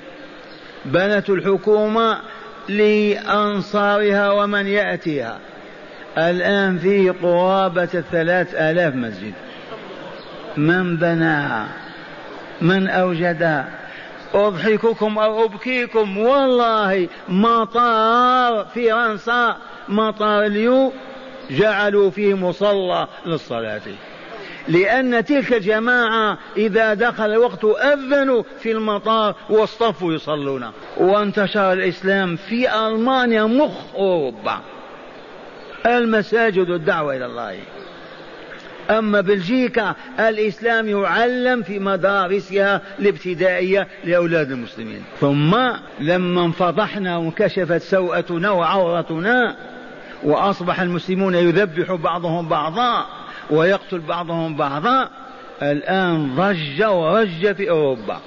بنت 0.86 1.30
الحكومة 1.30 2.18
لأنصارها 2.70 4.32
ومن 4.32 4.68
يأتيها. 4.68 5.40
الآن 6.18 6.78
فيه 6.78 7.12
قرابة 7.12 7.90
الثلاث 7.94 8.56
آلاف 8.56 8.96
مسجد. 8.96 9.34
من 10.58 10.98
بناها؟ 10.98 11.68
من 12.62 12.88
أوجدها؟ 12.88 13.81
أضحككم 14.34 15.18
أو 15.18 15.46
أبكيكم. 15.46 16.18
والله 16.18 17.08
مطار 17.30 18.66
فرنسا 18.76 19.58
مطار 19.90 20.46
اليو 20.46 20.92
جعلوا 21.52 22.10
فيه 22.10 22.34
مصلى 22.34 23.08
للصلاة. 23.26 23.82
لأن 24.68 25.26
تلك 25.26 25.54
الجماعة 25.54 26.38
إذا 26.58 26.94
دخل 26.94 27.26
الوقت 27.26 27.66
أذنوا 27.66 28.44
في 28.60 28.72
المطار 28.72 29.36
واصطفوا 29.50 30.14
يصلون. 30.14 30.72
وانتشر 30.98 31.74
الإسلام 31.74 32.36
في 32.36 32.88
ألمانيا 32.88 33.44
مخ 33.44 33.96
أوروبا. 33.96 34.60
المساجد 35.86 36.70
الدعوة 36.70 37.16
إلى 37.16 37.26
الله. 37.26 37.60
أما 38.92 39.22
بلجيكا 39.22 39.96
الإسلام 40.20 40.88
يعلم 40.88 41.64
في 41.64 41.80
مدارسها 41.80 42.82
الابتدائية 43.00 43.88
لأولاد 44.04 44.52
المسلمين. 44.52 45.04
ثم 45.20 45.58
لما 46.00 46.46
انفضحنا 46.46 47.18
وانكشفت 47.18 47.82
سوءتنا 47.82 48.52
وعورتنا 48.52 49.56
وأصبح 50.24 50.82
المسلمون 50.82 51.36
يذبح 51.36 51.94
بعضهم 51.94 52.48
بعضا 52.48 53.06
ويقتل 53.50 54.00
بعضهم 54.00 54.56
بعضا 54.56 55.10
الآن 55.62 56.36
ضج 56.36 56.84
ورج 56.84 57.54
في 57.56 57.70
أوروبا. 57.70 58.20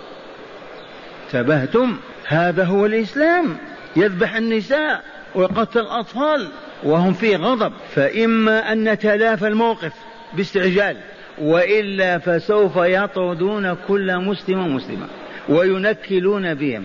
انتبهتم 1.26 1.96
هذا 2.26 2.64
هو 2.64 2.86
الإسلام. 2.86 3.56
يذبح 3.96 4.36
النساء 4.36 5.02
ويقتل 5.34 5.80
الأطفال 5.80 6.48
وهم 6.82 7.12
في 7.12 7.36
غضب. 7.36 7.72
فإما 7.94 8.72
أن 8.72 8.88
نتلافى 8.88 9.48
الموقف. 9.48 9.92
باستعجال 10.36 10.96
وإلا 11.38 12.18
فسوف 12.18 12.76
يطردون 12.76 13.76
كل 13.88 14.18
مسلم 14.18 14.58
ومسلمة 14.58 15.06
وينكلون 15.48 16.54
بهم 16.54 16.84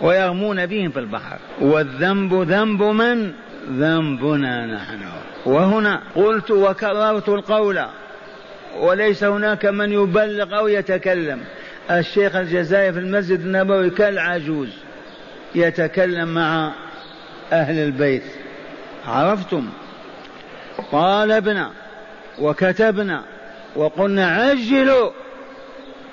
ويرمون 0.00 0.66
بهم 0.66 0.90
في 0.90 0.98
البحر. 0.98 1.38
والذنب 1.60 2.34
ذنب 2.34 2.82
من؟ 2.82 3.32
ذنبنا 3.68 4.66
نحن. 4.66 4.98
وهنا 5.46 6.02
قلت 6.14 6.50
وكررت 6.50 7.28
القول 7.28 7.84
وليس 8.80 9.24
هناك 9.24 9.66
من 9.66 9.92
يبلغ 9.92 10.58
أو 10.58 10.68
يتكلم. 10.68 11.40
الشيخ 11.90 12.36
الجزائري 12.36 12.92
في 12.92 12.98
المسجد 12.98 13.40
النبوي 13.40 13.90
كالعجوز 13.90 14.68
يتكلم 15.54 16.28
مع 16.28 16.72
أهل 17.52 17.78
البيت. 17.78 18.22
عرفتم؟ 19.06 19.68
طالبنا 20.92 21.70
وكتبنا 22.38 23.24
وقلنا 23.76 24.26
عجلوا 24.26 25.10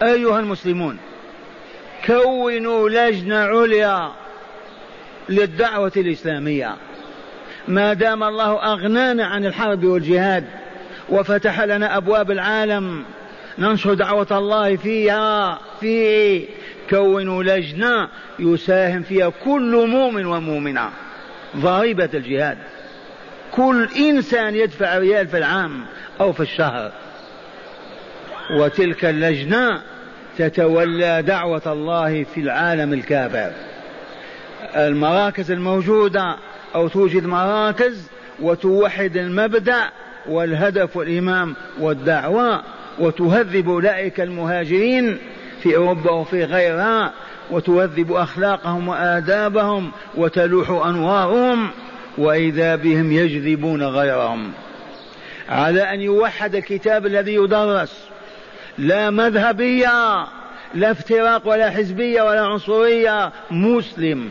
أيها 0.03 0.39
المسلمون 0.39 0.97
كونوا 2.05 2.89
لجنة 2.89 3.35
عليا 3.35 4.11
للدعوة 5.29 5.91
الإسلامية. 5.97 6.75
ما 7.67 7.93
دام 7.93 8.23
الله 8.23 8.73
أغنانا 8.73 9.25
عن 9.25 9.45
الحرب 9.45 9.83
والجهاد 9.83 10.45
وفتح 11.09 11.61
لنا 11.61 11.97
أبواب 11.97 12.31
العالم 12.31 13.03
ننشر 13.57 13.93
دعوة 13.93 14.27
الله 14.31 14.75
فيها 14.75 15.59
في 15.79 16.45
كونوا 16.89 17.43
لجنة 17.43 18.07
يساهم 18.39 19.01
فيها 19.01 19.31
كل 19.45 19.87
مؤمن 19.87 20.25
ومؤمنة. 20.25 20.89
ضريبة 21.57 22.09
الجهاد. 22.13 22.57
كل 23.51 23.89
إنسان 23.97 24.55
يدفع 24.55 24.97
ريال 24.97 25.27
في 25.27 25.37
العام 25.37 25.85
أو 26.21 26.33
في 26.33 26.39
الشهر. 26.39 26.91
وتلك 28.59 29.05
اللجنة 29.05 29.81
تتولى 30.37 31.21
دعوة 31.21 31.61
الله 31.65 32.23
في 32.23 32.41
العالم 32.41 32.93
الكافر. 32.93 33.51
المراكز 34.75 35.51
الموجودة 35.51 36.35
أو 36.75 36.87
توجد 36.87 37.25
مراكز 37.25 38.07
وتوحد 38.39 39.17
المبدأ 39.17 39.89
والهدف 40.29 40.97
والإمام 40.97 41.55
والدعوة 41.79 42.63
وتهذب 42.99 43.69
أولئك 43.69 44.21
المهاجرين 44.21 45.17
في 45.63 45.75
أوروبا 45.75 46.11
وفي 46.11 46.43
غيرها 46.43 47.13
وتهذب 47.51 48.11
أخلاقهم 48.11 48.87
وآدابهم 48.87 49.91
وتلوح 50.15 50.69
أنوارهم 50.69 51.69
وإذا 52.17 52.75
بهم 52.75 53.11
يجذبون 53.11 53.83
غيرهم. 53.83 54.51
على 55.49 55.93
أن 55.93 56.01
يوحد 56.01 56.55
الكتاب 56.55 57.05
الذي 57.05 57.35
يدرس. 57.35 58.07
لا 58.77 59.09
مذهبية 59.09 60.27
لا 60.73 60.91
افتراق 60.91 61.47
ولا 61.47 61.69
حزبية 61.69 62.21
ولا 62.21 62.41
عنصرية. 62.41 63.31
مسلم. 63.51 64.29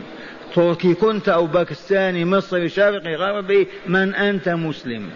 تركي 0.55 0.93
كنت 0.93 1.29
أو 1.29 1.45
باكستاني 1.45 2.25
مصري 2.25 2.69
شرقي 2.69 3.15
غربي 3.15 3.67
من 3.87 4.15
أنت 4.15 4.49
مسلم. 4.49 5.09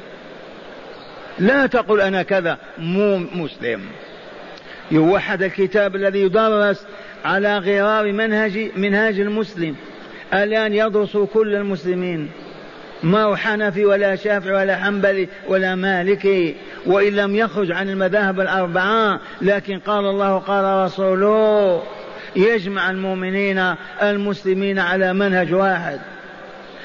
لا 1.40 1.66
تقل 1.66 2.02
أنا 2.02 2.24
كذا 2.24 2.58
مو 2.78 3.18
مسلم. 3.18 3.82
يوحد 4.92 5.44
الكتاب 5.44 5.96
الذي 5.96 6.22
يدرس 6.22 6.86
على 7.26 7.58
غرار 7.58 8.12
منهج 8.12 8.72
منهاج 8.76 9.20
المسلم. 9.20 9.76
الآن 10.34 10.74
يدرس 10.74 11.18
كل 11.18 11.56
المسلمين. 11.56 12.30
ما 13.06 13.24
هو 13.24 13.36
حنفي 13.36 13.86
ولا 13.86 14.16
شافعي 14.16 14.54
ولا 14.54 14.76
حنبلي 14.78 15.28
ولا 15.48 15.76
مالكي 15.76 16.56
وإن 16.86 17.16
لم 17.16 17.36
يخرج 17.36 17.72
عن 17.72 17.90
المذاهب 17.90 18.40
الأربعة 18.40 19.20
لكن 19.42 19.80
قال 19.80 20.06
الله 20.06 20.38
قال 20.38 20.86
رسوله 20.86 21.84
يجمع 22.36 22.90
المؤمنين 22.90 23.76
المسلمين 24.02 24.80
على 24.80 25.14
منهج 25.14 25.54
واحد 25.54 26.00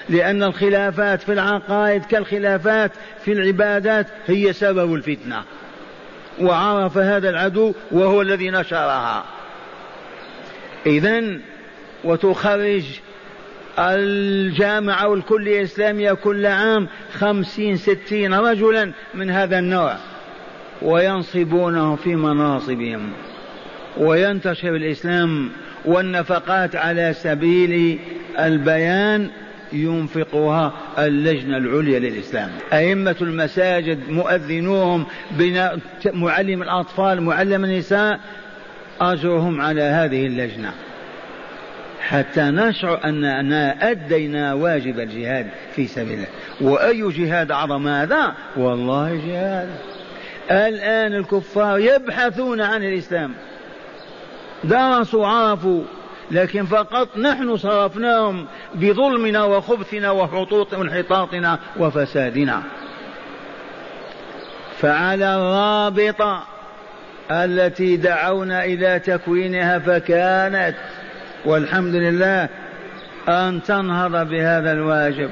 لأن 0.09 0.43
الخلافات 0.43 1.23
في 1.23 1.33
العقائد 1.33 2.05
كالخلافات 2.05 2.93
في 3.25 3.33
العبادات 3.33 4.07
هي 4.27 4.53
سبب 4.53 4.95
الفتنة. 4.95 5.43
وعرف 6.41 6.99
هذا 6.99 7.31
العدو 7.31 7.75
وهو 7.91 8.23
الذي 8.23 8.51
نشرها. 8.51 9.25
إذا 10.87 11.23
وتخرج 12.05 12.85
الجامعة 13.79 15.09
والكلية 15.09 15.59
الإسلامية 15.59 16.13
كل 16.13 16.47
عام 16.47 16.89
خمسين 17.13 17.77
ستين 17.77 18.35
رجلا 18.35 18.93
من 19.15 19.31
هذا 19.31 19.59
النوع 19.59 19.97
وينصبونهم 20.83 21.97
في 21.97 22.17
مناصبهم 22.17 23.13
وينتشر 23.99 24.77
الإسلام 24.77 25.51
والنفقات 25.85 26.77
على 26.77 27.13
سبيل 27.13 27.99
البيان 28.39 29.31
ينفقها 29.73 30.73
اللجنة 30.99 31.57
العليا 31.57 31.99
للإسلام. 31.99 32.51
أئمة 32.73 33.17
المساجد 33.21 34.11
مؤذنوهم 34.11 35.07
معلم 36.13 36.63
الأطفال 36.63 37.23
معلم 37.23 37.65
النساء 37.65 38.21
أجرهم 39.01 39.61
على 39.61 39.83
هذه 39.83 40.27
اللجنة. 40.27 40.73
حتى 42.01 42.41
نشعر 42.41 43.01
أننا 43.05 43.91
أدينا 43.91 44.55
واجب 44.55 45.01
الجهاد 45.01 45.47
في 45.75 45.87
سبيل 45.87 46.13
الله. 46.13 46.27
وأي 46.61 47.11
جهاد 47.11 47.51
أعظم 47.51 47.89
هذا؟ 47.89 48.35
والله 48.57 49.23
جهاد. 49.27 49.69
الآن 50.51 51.15
الكفار 51.15 51.79
يبحثون 51.79 52.61
عن 52.61 52.85
الإسلام. 52.85 53.35
درسوا 54.65 55.27
عرفوا 55.27 55.83
لكن 56.31 56.67
فقط 56.67 57.17
نحن 57.19 57.57
صرفناهم 57.57 58.47
بظلمنا 58.75 59.45
وخبثنا 59.45 60.11
وحطوط 60.11 60.75
وانحطاطنا 60.75 61.59
وفسادنا. 61.77 62.63
فعلى 64.79 65.35
الرابطة 65.37 66.43
التي 67.31 67.97
دعونا 67.97 68.65
إلى 68.65 68.99
تكوينها 68.99 69.79
فكانت 69.79 70.77
والحمد 71.45 71.95
لله 71.95 72.49
أن 73.29 73.63
تنهض 73.63 74.29
بهذا 74.29 74.73
الواجب. 74.73 75.31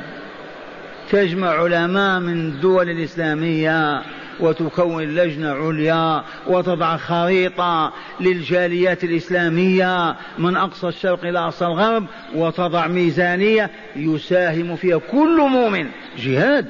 تجمع 1.11 1.49
علماء 1.49 2.21
من 2.21 2.49
الدول 2.49 2.91
الإسلامية 2.91 4.03
وتكون 4.41 5.03
لجنة 5.05 5.53
عليا 5.53 6.23
وتضع 6.47 6.97
خريطة 6.97 7.93
للجاليات 8.21 9.05
الإسلامية 9.05 10.17
من 10.39 10.57
أقصى 10.57 10.89
الشرق 10.89 11.25
إلى 11.25 11.39
أقصى 11.39 11.65
الغرب 11.65 12.07
وتضع 12.35 12.87
ميزانية 12.87 13.71
يساهم 13.97 14.77
فيها 14.77 14.99
كل 15.11 15.41
مؤمن. 15.51 15.87
جهاد. 16.19 16.67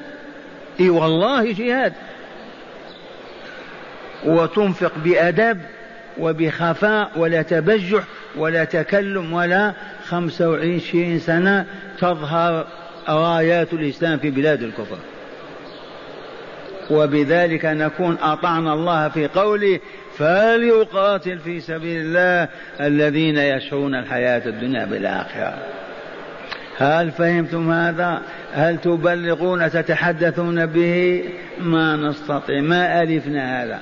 إي 0.79 0.89
والله 0.89 1.51
جهاد. 1.51 1.93
وتنفق 4.25 4.91
بأدب 5.03 5.59
وبخفاء 6.19 7.11
ولا 7.15 7.41
تبجح 7.41 8.03
ولا 8.35 8.63
تكلم 8.63 9.33
ولا 9.33 9.73
خمسة 10.05 10.49
وعشرين 10.49 11.19
سنة 11.19 11.65
تظهر 11.99 12.67
رايات 13.09 13.73
الإسلام 13.73 14.19
في 14.19 14.29
بلاد 14.29 14.63
الكفر. 14.63 14.97
وبذلك 16.89 17.65
نكون 17.65 18.17
أطعنا 18.21 18.73
الله 18.73 19.09
في 19.09 19.27
قوله 19.27 19.79
فليقاتل 20.17 21.39
في 21.39 21.59
سبيل 21.59 22.01
الله 22.01 22.49
الذين 22.81 23.37
يشرون 23.37 23.95
الحياة 23.95 24.45
الدنيا 24.45 24.85
بالآخرة. 24.85 25.57
هل 26.77 27.11
فهمتم 27.11 27.71
هذا؟ 27.71 28.21
هل 28.53 28.77
تبلغون 28.77 29.69
تتحدثون 29.69 30.65
به؟ 30.65 31.23
ما 31.61 31.95
نستطيع. 31.95 32.61
ما 32.61 33.01
ألفنا 33.01 33.63
هذا؟ 33.63 33.79